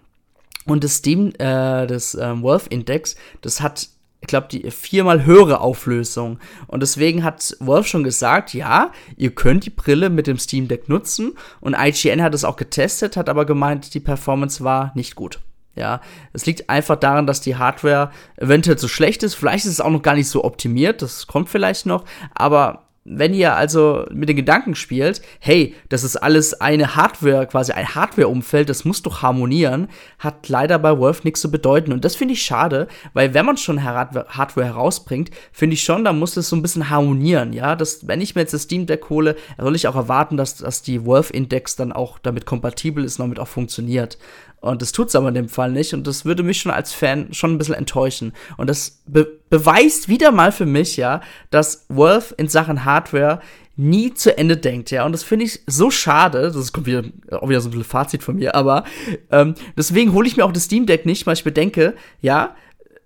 [0.66, 3.88] und das Steam, äh, das ähm, Wolf Index, das hat,
[4.20, 6.38] ich glaube, die viermal höhere Auflösung.
[6.66, 10.88] Und deswegen hat Wolf schon gesagt, ja, ihr könnt die Brille mit dem Steam Deck
[10.88, 11.34] nutzen.
[11.60, 15.40] Und IGN hat es auch getestet, hat aber gemeint, die Performance war nicht gut.
[15.76, 16.00] Ja,
[16.32, 19.34] es liegt einfach daran, dass die Hardware eventuell zu schlecht ist.
[19.34, 22.04] Vielleicht ist es auch noch gar nicht so optimiert, das kommt vielleicht noch,
[22.34, 27.72] aber wenn ihr also mit den Gedanken spielt, hey, das ist alles eine Hardware, quasi
[27.72, 29.88] ein Hardware-Umfeld, das muss doch harmonieren,
[30.18, 31.92] hat leider bei Wolf nichts zu bedeuten.
[31.92, 36.12] Und das finde ich schade, weil wenn man schon Hardware herausbringt, finde ich schon, da
[36.12, 37.76] muss es so ein bisschen harmonieren, ja.
[37.76, 40.82] Das, wenn ich mir jetzt das Steam Deck hole, soll ich auch erwarten, dass, dass
[40.82, 44.18] die Wolf-Index dann auch damit kompatibel ist und damit auch funktioniert.
[44.60, 45.94] Und das tut es aber in dem Fall nicht.
[45.94, 48.32] Und das würde mich schon als Fan schon ein bisschen enttäuschen.
[48.56, 53.40] Und das be beweist wieder mal für mich, ja, dass Wolf in Sachen Hardware
[53.76, 55.04] nie zu Ende denkt, ja.
[55.04, 56.50] Und das finde ich so schade.
[56.50, 58.84] Das kommt wieder, auch wieder so ein bisschen Fazit von mir, aber
[59.30, 62.56] ähm, deswegen hole ich mir auch das Steam Deck nicht, weil ich bedenke, ja,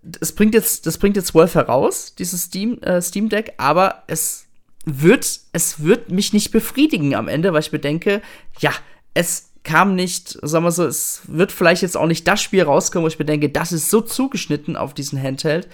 [0.03, 4.47] das bringt jetzt, das bringt jetzt Wolf heraus, dieses Steam, äh, Steam Deck, aber es
[4.87, 8.23] wird, es wird mich nicht befriedigen am Ende, weil ich bedenke,
[8.61, 8.71] ja,
[9.13, 13.05] es kam nicht, sagen wir so, es wird vielleicht jetzt auch nicht das Spiel rauskommen,
[13.05, 15.69] wo ich mir denke, das ist so zugeschnitten auf diesen Handheld.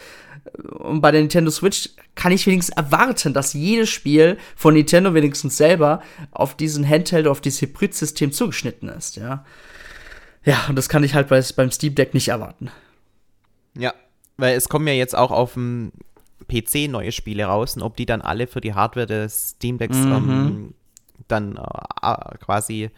[0.78, 5.57] Und bei der Nintendo Switch kann ich wenigstens erwarten, dass jedes Spiel von Nintendo wenigstens
[5.57, 9.45] selber auf diesen Handheld, auf dieses Hybrid-System zugeschnitten ist, ja.
[10.45, 12.70] Ja, und das kann ich halt bei, beim Steam Deck nicht erwarten.
[13.76, 13.93] Ja,
[14.37, 15.91] weil es kommen ja jetzt auch auf dem
[16.49, 19.97] PC neue Spiele raus und ob die dann alle für die Hardware des Steam Decks
[19.97, 20.12] mhm.
[20.12, 20.74] ähm,
[21.26, 22.91] dann äh, quasi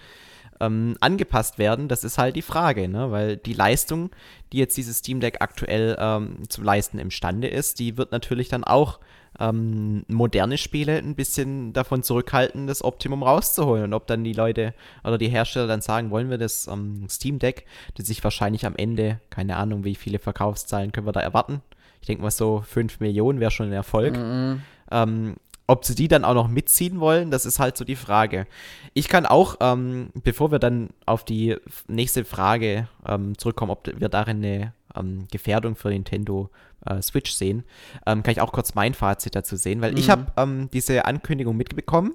[0.61, 3.11] ähm, angepasst werden, das ist halt die Frage, ne?
[3.11, 4.11] weil die Leistung,
[4.53, 8.65] die jetzt dieses Steam Deck aktuell ähm, zu leisten imstande ist, die wird natürlich dann
[8.65, 8.99] auch
[9.39, 13.85] ähm, moderne Spiele ein bisschen davon zurückhalten, das Optimum rauszuholen.
[13.85, 17.39] Und ob dann die Leute oder die Hersteller dann sagen, wollen wir das ähm, Steam
[17.39, 21.63] Deck, das sich wahrscheinlich am Ende, keine Ahnung, wie viele Verkaufszahlen können wir da erwarten.
[22.01, 24.17] Ich denke mal so 5 Millionen wäre schon ein Erfolg.
[24.17, 24.63] Mhm.
[24.91, 25.37] Ähm,
[25.69, 28.47] ob sie die dann auch noch mitziehen wollen, das ist halt so die Frage.
[28.95, 31.57] Ich kann auch, ähm, bevor wir dann auf die
[31.87, 36.49] nächste Frage ähm, zurückkommen, ob wir darin eine ähm, Gefährdung für Nintendo
[36.87, 37.65] äh, Switch sehen,
[38.07, 39.99] ähm, kann ich auch kurz mein Fazit dazu sehen, weil mhm.
[39.99, 42.15] ich habe ähm, diese Ankündigung mitbekommen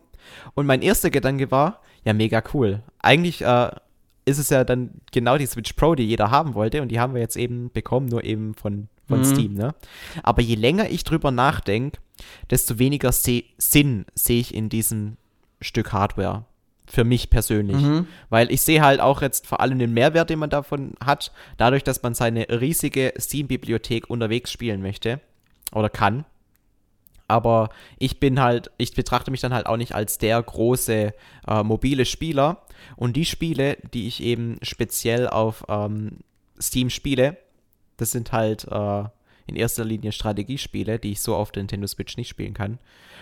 [0.56, 2.82] und mein erster Gedanke war, ja, mega cool.
[3.00, 3.70] Eigentlich äh,
[4.26, 7.14] ist es ja dann genau die Switch Pro, die jeder haben wollte und die haben
[7.14, 9.26] wir jetzt eben bekommen, nur eben von, von mhm.
[9.26, 9.76] Steam, ne?
[10.24, 12.00] Aber je länger ich drüber nachdenke,
[12.50, 15.18] desto weniger se Sinn sehe ich in diesem
[15.62, 16.46] Stück Hardware.
[16.86, 17.78] Für mich persönlich.
[17.78, 18.08] Mhm.
[18.30, 21.84] Weil ich sehe halt auch jetzt vor allem den Mehrwert, den man davon hat, dadurch,
[21.84, 25.22] dass man seine riesige Steam-Bibliothek unterwegs spielen möchte
[25.72, 26.26] oder kann.
[27.30, 31.14] Aber ich bin halt, ich betrachte mich dann halt auch nicht als der große
[31.48, 32.64] äh, mobile Spieler.
[32.98, 36.20] Und die Spiele, die ich eben speziell auf ähm,
[36.62, 37.38] Steam spiele,
[38.04, 39.04] das sind halt äh,
[39.46, 42.80] in erster Linie Strategiespiele, die ich so auf der Nintendo Switch nicht spielen kann.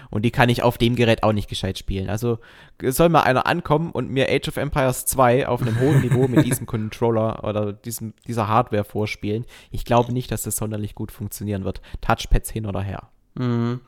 [0.10, 2.10] Und die kann ich auf dem Gerät auch nicht gescheit spielen.
[2.10, 2.40] Also
[2.84, 6.46] soll mal einer ankommen und mir Age of Empires 2 auf einem hohen Niveau mit
[6.46, 9.46] diesem Controller oder diesem, dieser Hardware vorspielen.
[9.70, 11.82] Ich glaube nicht, dass das sonderlich gut funktionieren wird.
[12.02, 13.10] Touchpads hin oder her.
[13.36, 13.82] Mhm.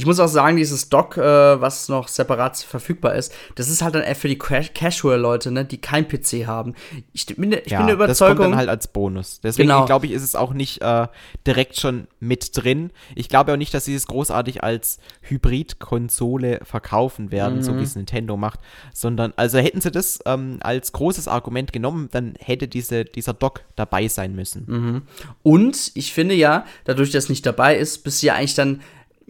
[0.00, 3.94] Ich muss auch sagen, dieses Dock, äh, was noch separat verfügbar ist, das ist halt
[3.94, 6.74] dann eher für die Casual-Leute, ne, die kein PC haben.
[7.12, 8.08] Ich bin, ich ja, bin der Überzeugung.
[8.08, 9.42] Das kommt dann halt als Bonus.
[9.42, 9.84] Deswegen genau.
[9.84, 11.06] glaube ich, ist es auch nicht äh,
[11.46, 12.92] direkt schon mit drin.
[13.14, 17.62] Ich glaube auch nicht, dass sie es großartig als Hybrid-Konsole verkaufen werden, mhm.
[17.62, 18.60] so wie es Nintendo macht,
[18.94, 23.64] sondern, also hätten sie das ähm, als großes Argument genommen, dann hätte diese, dieser Dock
[23.76, 24.64] dabei sein müssen.
[24.66, 25.02] Mhm.
[25.42, 28.80] Und ich finde ja, dadurch, dass es nicht dabei ist, bist du ja eigentlich dann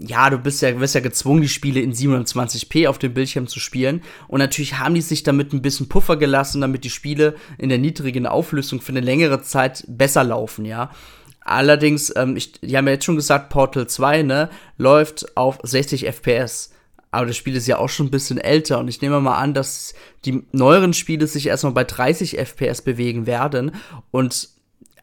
[0.00, 3.60] ja, du bist ja, wirst ja gezwungen, die Spiele in 720p auf dem Bildschirm zu
[3.60, 4.02] spielen.
[4.28, 7.78] Und natürlich haben die sich damit ein bisschen Puffer gelassen, damit die Spiele in der
[7.78, 10.90] niedrigen Auflösung für eine längere Zeit besser laufen, ja.
[11.42, 16.06] Allerdings, ähm, ich, die haben ja jetzt schon gesagt, Portal 2, ne, läuft auf 60
[16.06, 16.70] FPS.
[17.10, 19.52] Aber das Spiel ist ja auch schon ein bisschen älter und ich nehme mal an,
[19.52, 19.94] dass
[20.24, 23.72] die neueren Spiele sich erstmal bei 30 FPS bewegen werden
[24.12, 24.50] und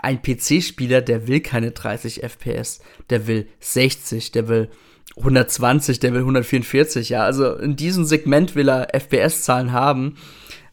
[0.01, 4.69] ein PC-Spieler, der will keine 30 FPS, der will 60, der will
[5.17, 7.23] 120, der will 144, ja.
[7.23, 10.17] Also in diesem Segment will er FPS-Zahlen haben,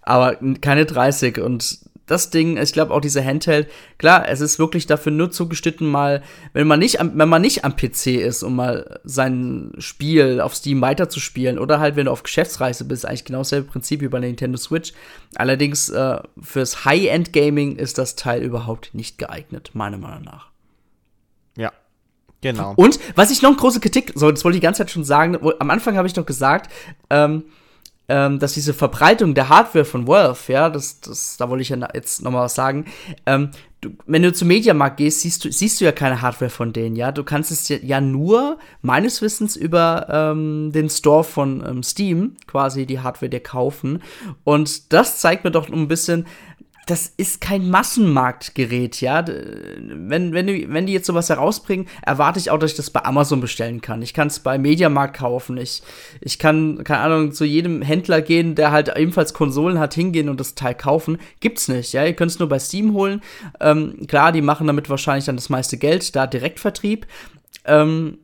[0.03, 4.87] aber keine 30 und das Ding, ich glaube auch diese Handheld, klar, es ist wirklich
[4.87, 8.57] dafür nur zugeschnitten, mal, wenn man nicht am, wenn man nicht am PC ist, um
[8.57, 13.39] mal sein Spiel auf Steam weiterzuspielen, oder halt, wenn du auf Geschäftsreise bist, eigentlich genau
[13.39, 14.93] dasselbe Prinzip wie bei der Nintendo Switch.
[15.35, 20.49] Allerdings äh, fürs High-End-Gaming ist das Teil überhaupt nicht geeignet, meiner Meinung nach.
[21.57, 21.73] Ja,
[22.43, 22.75] Genau.
[22.77, 25.03] Und was ich noch eine große Kritik, so, das wollte ich die ganze Zeit schon
[25.03, 26.71] sagen, am Anfang habe ich doch gesagt,
[27.09, 27.45] ähm,
[28.09, 31.89] ähm, dass diese Verbreitung der Hardware von Valve, ja, das, das, da wollte ich ja
[31.95, 32.85] jetzt noch mal was sagen.
[33.25, 33.51] Ähm,
[33.81, 36.97] du, wenn du zum Mediamarkt gehst, siehst du, siehst du ja keine Hardware von denen,
[36.97, 37.13] ja.
[37.13, 42.85] Du kannst es ja nur meines Wissens über ähm, den Store von ähm, Steam quasi
[42.85, 44.03] die Hardware dir kaufen.
[44.45, 46.27] Und das zeigt mir doch ein bisschen,
[46.87, 49.25] das ist kein Massenmarktgerät, ja.
[49.27, 53.05] Wenn, wenn, die, wenn die jetzt sowas herausbringen, erwarte ich auch, dass ich das bei
[53.05, 54.03] Amazon bestellen kann.
[54.03, 55.57] Ich kann es bei Mediamarkt kaufen.
[55.57, 55.83] Ich,
[56.21, 60.41] ich kann, keine Ahnung, zu jedem Händler gehen, der halt ebenfalls Konsolen hat, hingehen und
[60.41, 61.19] das Teil kaufen.
[61.41, 62.05] Gibt's nicht, ja.
[62.05, 63.23] Ihr könnt es nur bei Steam holen.
[63.61, 67.07] Ähm, klar, die machen damit wahrscheinlich dann das meiste Geld, da Direktvertrieb.
[67.65, 68.19] Ähm,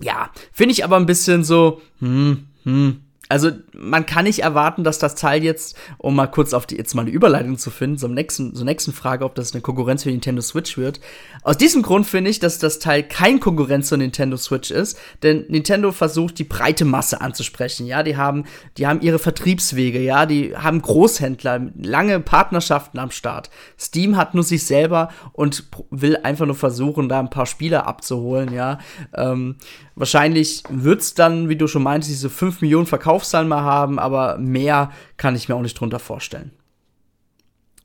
[0.00, 3.00] ja, finde ich aber ein bisschen so, hm, hm,
[3.30, 6.94] also man kann nicht erwarten, dass das Teil jetzt, um mal kurz auf die jetzt
[6.94, 10.10] mal eine Überleitung zu finden, zur nächsten, zur nächsten Frage, ob das eine Konkurrenz für
[10.10, 11.00] Nintendo Switch wird.
[11.44, 15.44] Aus diesem Grund finde ich, dass das Teil kein Konkurrenz zur Nintendo Switch ist, denn
[15.48, 17.86] Nintendo versucht die breite Masse anzusprechen.
[17.86, 18.46] Ja, die haben,
[18.78, 23.48] die haben ihre Vertriebswege, ja, die haben Großhändler, lange Partnerschaften am Start.
[23.78, 28.52] Steam hat nur sich selber und will einfach nur versuchen, da ein paar Spieler abzuholen,
[28.52, 28.78] ja.
[29.14, 29.54] Ähm,
[30.00, 32.86] Wahrscheinlich wird es dann, wie du schon meintest, diese 5 Millionen
[33.20, 36.52] Verkaufszahlen mal haben, aber mehr kann ich mir auch nicht drunter vorstellen.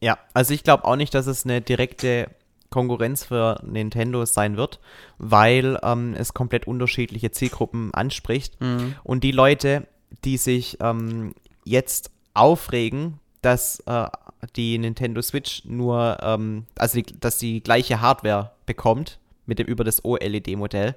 [0.02, 2.30] Ja, also ich glaube auch nicht, dass es eine direkte
[2.70, 4.80] Konkurrenz für Nintendo sein wird,
[5.18, 8.60] weil ähm, es komplett unterschiedliche Zielgruppen anspricht.
[8.62, 8.96] Mhm.
[9.04, 9.88] Und die Leute,
[10.24, 11.34] die sich ähm,
[11.64, 14.08] jetzt aufregen, dass äh,
[14.56, 19.84] die Nintendo Switch nur, ähm, also die, dass die gleiche Hardware bekommt mit dem über
[19.84, 20.96] das OLED-Modell,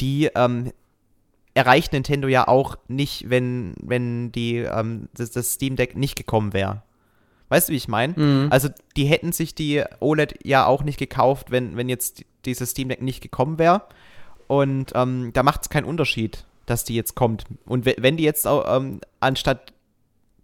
[0.00, 0.72] die ähm,
[1.54, 6.52] erreicht Nintendo ja auch nicht, wenn, wenn die, ähm, das, das Steam Deck nicht gekommen
[6.52, 6.82] wäre.
[7.48, 8.14] Weißt du, wie ich meine?
[8.16, 8.48] Mhm.
[8.50, 12.88] Also, die hätten sich die OLED ja auch nicht gekauft, wenn, wenn jetzt dieses Steam
[12.88, 13.82] Deck nicht gekommen wäre.
[14.46, 17.44] Und ähm, da macht es keinen Unterschied, dass die jetzt kommt.
[17.66, 19.72] Und wenn die jetzt auch, ähm, anstatt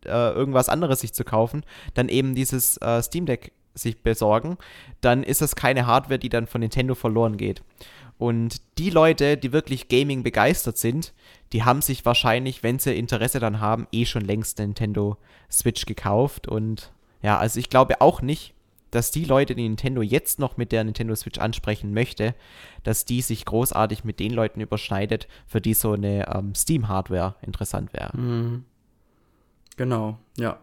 [0.05, 4.59] äh, irgendwas anderes sich zu kaufen, dann eben dieses äh, Steam Deck sich besorgen,
[5.01, 7.63] dann ist das keine Hardware, die dann von Nintendo verloren geht.
[8.19, 11.15] Und die Leute, die wirklich Gaming begeistert sind,
[11.53, 15.17] die haben sich wahrscheinlich, wenn sie Interesse dann haben, eh schon längst Nintendo
[15.51, 16.49] Switch gekauft.
[16.49, 18.55] Und ja, also ich glaube auch nicht,
[18.91, 22.35] dass die Leute, die Nintendo jetzt noch mit der Nintendo Switch ansprechen möchte,
[22.83, 27.93] dass die sich großartig mit den Leuten überschneidet, für die so eine ähm, Steam-Hardware interessant
[27.93, 28.17] wäre.
[28.17, 28.65] Mhm.
[29.77, 30.59] Genau, ja.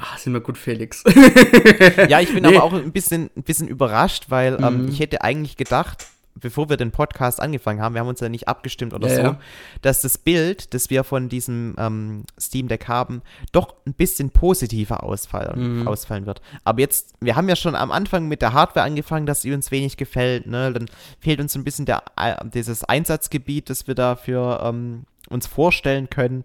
[0.00, 1.04] Ach, sind wir gut, Felix.
[2.08, 2.56] ja, ich bin nee.
[2.56, 4.88] aber auch ein bisschen, ein bisschen überrascht, weil ähm, mhm.
[4.88, 8.48] ich hätte eigentlich gedacht, bevor wir den Podcast angefangen haben, wir haben uns ja nicht
[8.48, 9.40] abgestimmt oder ja, so, ja.
[9.82, 13.22] dass das Bild, das wir von diesem ähm, Steam Deck haben,
[13.52, 15.88] doch ein bisschen positiver ausfallen, mhm.
[15.88, 16.40] ausfallen wird.
[16.64, 19.70] Aber jetzt, wir haben ja schon am Anfang mit der Hardware angefangen, dass sie uns
[19.70, 20.72] wenig gefällt, ne?
[20.72, 20.86] Dann
[21.18, 26.44] fehlt uns ein bisschen der, äh, dieses Einsatzgebiet, das wir dafür ähm, uns vorstellen können.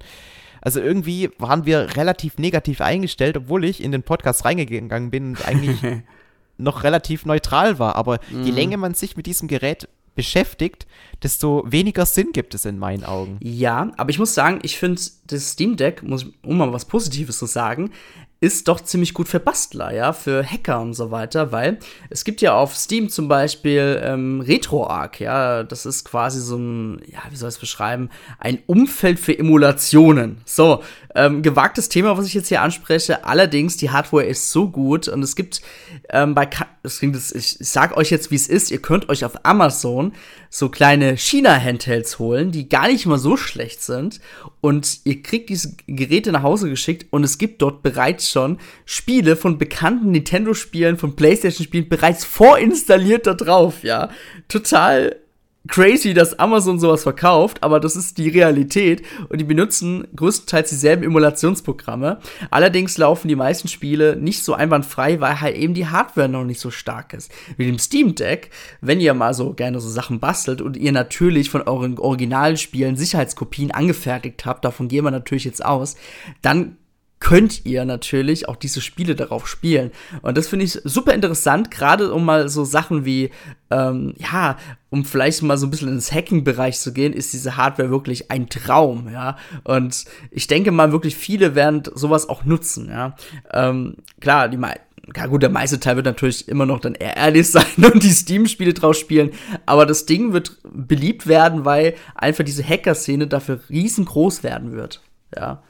[0.65, 5.47] Also irgendwie waren wir relativ negativ eingestellt, obwohl ich in den Podcast reingegangen bin und
[5.47, 5.79] eigentlich
[6.57, 7.95] noch relativ neutral war.
[7.95, 8.45] Aber mhm.
[8.45, 10.87] je länger man sich mit diesem Gerät beschäftigt,
[11.21, 13.37] desto weniger Sinn gibt es in meinen Augen.
[13.43, 17.37] Ja, aber ich muss sagen, ich finde das Steam Deck, muss, um mal was Positives
[17.37, 17.91] zu sagen,
[18.45, 21.79] ist doch ziemlich gut für Bastler, ja, für Hacker und so weiter, weil
[22.11, 27.01] es gibt ja auf Steam zum Beispiel ähm, RetroArch, ja, das ist quasi so ein,
[27.07, 30.41] ja, wie soll ich es beschreiben, ein Umfeld für Emulationen.
[30.45, 30.83] So,
[31.15, 33.25] ähm, gewagtes Thema, was ich jetzt hier anspreche.
[33.25, 35.61] Allerdings, die Hardware ist so gut und es gibt
[36.09, 36.47] ähm, bei,
[36.83, 38.69] das, ich, ich sag euch jetzt, wie es ist.
[38.69, 40.13] Ihr könnt euch auf Amazon
[40.49, 44.19] so kleine China-Handhelds holen, die gar nicht mal so schlecht sind
[44.65, 49.35] und ihr kriegt diese Geräte nach Hause geschickt und es gibt dort bereits schon Spiele
[49.35, 54.09] von bekannten Nintendo-Spielen, von PlayStation-Spielen bereits vorinstalliert da drauf, ja.
[54.47, 55.17] Total
[55.67, 61.03] crazy, dass Amazon sowas verkauft, aber das ist die Realität und die benutzen größtenteils dieselben
[61.03, 62.19] Emulationsprogramme.
[62.51, 66.59] Allerdings laufen die meisten Spiele nicht so einwandfrei, weil halt eben die Hardware noch nicht
[66.59, 67.31] so stark ist.
[67.57, 68.51] Wie dem Steam Deck,
[68.81, 73.71] wenn ihr mal so gerne so Sachen bastelt und ihr natürlich von euren Originalspielen Sicherheitskopien
[73.71, 75.95] angefertigt habt, davon gehen wir natürlich jetzt aus,
[76.41, 76.77] dann
[77.19, 79.91] könnt ihr natürlich auch diese Spiele darauf spielen.
[80.21, 83.31] Und das finde ich super interessant, gerade um mal so Sachen wie,
[83.71, 84.57] ähm, ja,
[84.89, 88.49] um vielleicht mal so ein bisschen ins Hacking-Bereich zu gehen, ist diese Hardware wirklich ein
[88.49, 89.37] Traum, ja.
[89.63, 93.15] Und ich denke mal, wirklich viele werden sowas auch nutzen, ja.
[93.51, 94.81] Ähm, klar, die meisten
[95.15, 98.09] ja gut, der meiste Teil wird natürlich immer noch dann eher ehrlich sein und die
[98.09, 99.31] Steam-Spiele draus spielen,
[99.65, 105.01] aber das Ding wird beliebt werden, weil einfach diese Hacker-Szene dafür riesengroß werden wird.
[105.35, 105.61] Ja.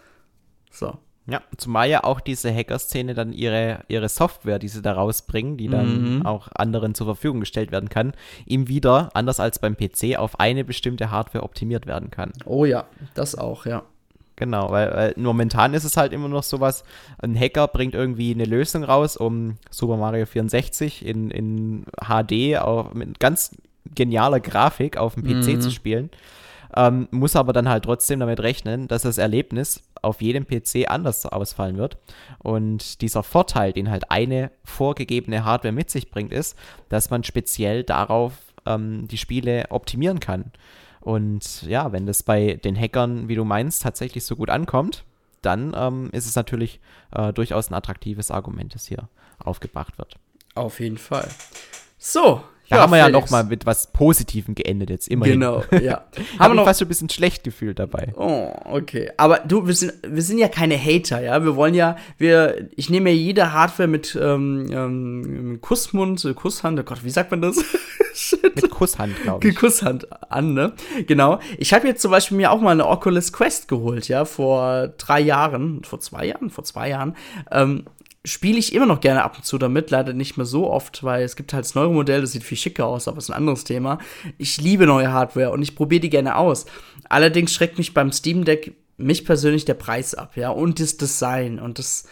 [0.72, 0.98] So.
[1.28, 5.68] Ja, zumal ja auch diese Hacker-Szene dann ihre, ihre Software, die sie da rausbringen, die
[5.68, 6.26] dann mhm.
[6.26, 8.14] auch anderen zur Verfügung gestellt werden kann,
[8.46, 12.32] ihm wieder, anders als beim PC, auf eine bestimmte Hardware optimiert werden kann.
[12.46, 13.84] Oh ja, das auch, ja.
[14.36, 16.84] Genau, weil, weil momentan ist es halt immer noch sowas,
[17.20, 22.94] ein Hacker bringt irgendwie eine Lösung raus, um Super Mario 64 in, in HD auch
[22.94, 23.52] mit ganz
[23.94, 25.62] genialer Grafik auf dem PC mhm.
[25.62, 26.10] zu spielen.
[26.76, 31.26] Ähm, muss aber dann halt trotzdem damit rechnen, dass das Erlebnis auf jedem PC anders
[31.26, 31.98] ausfallen wird.
[32.40, 36.58] Und dieser Vorteil, den halt eine vorgegebene Hardware mit sich bringt, ist,
[36.90, 38.34] dass man speziell darauf
[38.66, 40.52] ähm, die Spiele optimieren kann.
[41.00, 45.04] Und ja, wenn das bei den Hackern, wie du meinst, tatsächlich so gut ankommt,
[45.42, 46.80] dann ähm, ist es natürlich
[47.12, 49.08] äh, durchaus ein attraktives Argument, das hier
[49.38, 50.16] aufgebracht wird.
[50.56, 51.28] Auf jeden Fall.
[51.98, 53.14] So, da ja, haben wir Felix.
[53.14, 55.40] ja noch mal mit was Positivem geendet jetzt, immerhin.
[55.40, 56.06] Genau, ja.
[56.40, 58.14] haben wir noch fast ein bisschen schlecht gefühlt dabei.
[58.18, 59.12] Oh, okay.
[59.18, 61.44] Aber du, wir sind, wir sind ja keine Hater, ja.
[61.44, 66.80] Wir wollen ja, wir, ich nehme ja jede Hardware mit ähm, ähm, Kussmund, äh, Kusshand,
[66.80, 67.58] oh Gott, wie sagt man das?
[68.42, 69.56] mit Kusshand, glaube ich.
[69.56, 70.74] Kusshand an, ne?
[71.06, 71.40] Genau.
[71.58, 75.20] Ich habe jetzt zum Beispiel mir auch mal eine Oculus Quest geholt, ja, vor drei
[75.20, 77.16] Jahren, vor zwei Jahren, vor zwei Jahren.
[77.52, 77.86] Ähm,
[78.26, 81.24] spiele ich immer noch gerne ab und zu damit, leider nicht mehr so oft, weil
[81.24, 83.64] es gibt halt das neue Modell, das sieht viel schicker aus, aber ist ein anderes
[83.64, 84.00] Thema.
[84.38, 86.66] Ich liebe neue Hardware und ich probiere die gerne aus.
[87.08, 91.60] Allerdings schreckt mich beim Steam Deck mich persönlich der Preis ab, ja, und das Design
[91.60, 92.08] und das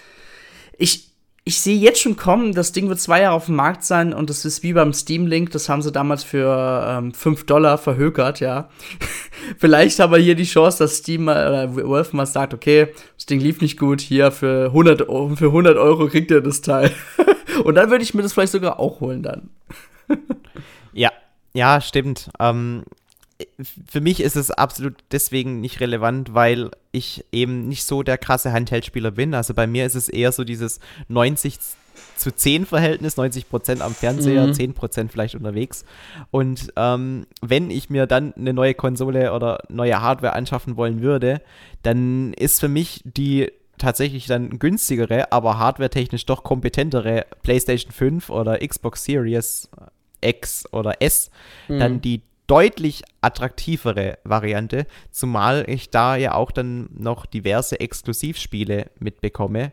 [0.78, 1.12] ich
[1.45, 4.29] ich sehe jetzt schon kommen, das Ding wird zwei Jahre auf dem Markt sein und
[4.29, 8.39] das ist wie beim Steam Link, das haben sie damals für ähm, 5 Dollar verhökert,
[8.39, 8.69] ja.
[9.57, 13.25] Vielleicht haben wir hier die Chance, dass Steam mal, oder Wolf mal sagt, okay, das
[13.25, 15.01] Ding lief nicht gut, hier für 100,
[15.37, 16.91] für 100 Euro kriegt ihr das Teil.
[17.65, 19.49] und dann würde ich mir das vielleicht sogar auch holen dann.
[20.93, 21.11] ja,
[21.53, 22.29] ja, stimmt.
[22.39, 22.83] Ähm,
[23.89, 28.51] für mich ist es absolut deswegen nicht relevant, weil ich eben nicht so der krasse
[28.51, 29.34] Handheldspieler bin.
[29.34, 31.59] Also bei mir ist es eher so dieses 90
[32.15, 34.53] zu 10 Verhältnis, 90% am Fernseher, mhm.
[34.53, 35.86] 10% vielleicht unterwegs.
[36.31, 41.41] Und ähm, wenn ich mir dann eine neue Konsole oder neue Hardware anschaffen wollen würde,
[41.81, 48.59] dann ist für mich die tatsächlich dann günstigere, aber hardwaretechnisch doch kompetentere PlayStation 5 oder
[48.59, 49.69] Xbox Series
[50.21, 51.31] X oder S
[51.67, 51.79] mhm.
[51.79, 59.71] dann die deutlich attraktivere Variante, zumal ich da ja auch dann noch diverse Exklusivspiele mitbekomme,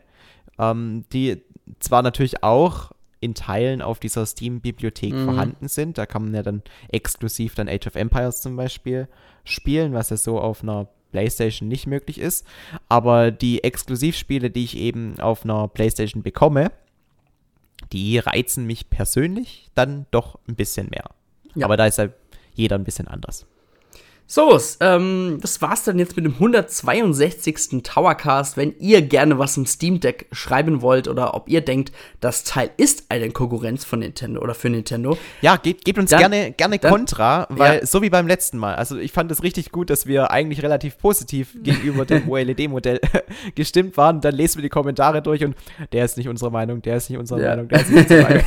[0.57, 1.41] ähm, die
[1.79, 5.25] zwar natürlich auch in Teilen auf dieser Steam-Bibliothek mhm.
[5.25, 5.97] vorhanden sind.
[5.97, 9.07] Da kann man ja dann exklusiv dann Age of Empires zum Beispiel
[9.43, 12.47] spielen, was ja so auf einer PlayStation nicht möglich ist.
[12.89, 16.71] Aber die Exklusivspiele, die ich eben auf einer PlayStation bekomme,
[17.91, 21.05] die reizen mich persönlich dann doch ein bisschen mehr.
[21.53, 21.65] Ja.
[21.65, 22.13] Aber da ist halt
[22.61, 23.45] jeder ein bisschen anders.
[24.33, 27.83] So, ähm, das war's dann jetzt mit dem 162.
[27.83, 28.55] Towercast.
[28.55, 31.91] Wenn ihr gerne was im Steam Deck schreiben wollt oder ob ihr denkt,
[32.21, 35.17] das Teil ist eine Konkurrenz von Nintendo oder für Nintendo.
[35.41, 37.85] Ja, gebt, gebt uns dann, gerne, gerne dann, Kontra, weil ja.
[37.85, 38.75] so wie beim letzten Mal.
[38.75, 43.01] Also ich fand es richtig gut, dass wir eigentlich relativ positiv gegenüber dem OLED-Modell
[43.55, 44.21] gestimmt waren.
[44.21, 45.57] Dann lesen wir die Kommentare durch und
[45.91, 47.49] der ist nicht unsere Meinung, der ist nicht unsere ja.
[47.49, 48.43] Meinung, der ist nicht unsere Meinung.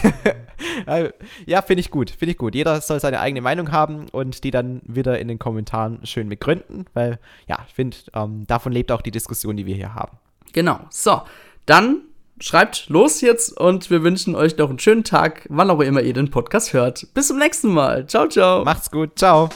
[1.47, 2.55] Ja, finde ich gut, finde ich gut.
[2.55, 6.87] Jeder soll seine eigene Meinung haben und die dann wieder in den Kommentaren schön begründen,
[6.95, 10.19] weil ja, ich finde, ähm, davon lebt auch die Diskussion, die wir hier haben.
[10.53, 10.81] Genau.
[10.91, 11.23] So,
[11.67, 12.03] dann
[12.41, 16.15] schreibt los jetzt und wir wünschen euch noch einen schönen Tag, wann auch immer ihr
[16.15, 17.07] den Podcast hört.
[17.15, 18.07] Bis zum nächsten Mal.
[18.07, 18.65] Ciao, ciao.
[18.65, 19.19] Macht's gut.
[19.19, 19.49] Ciao.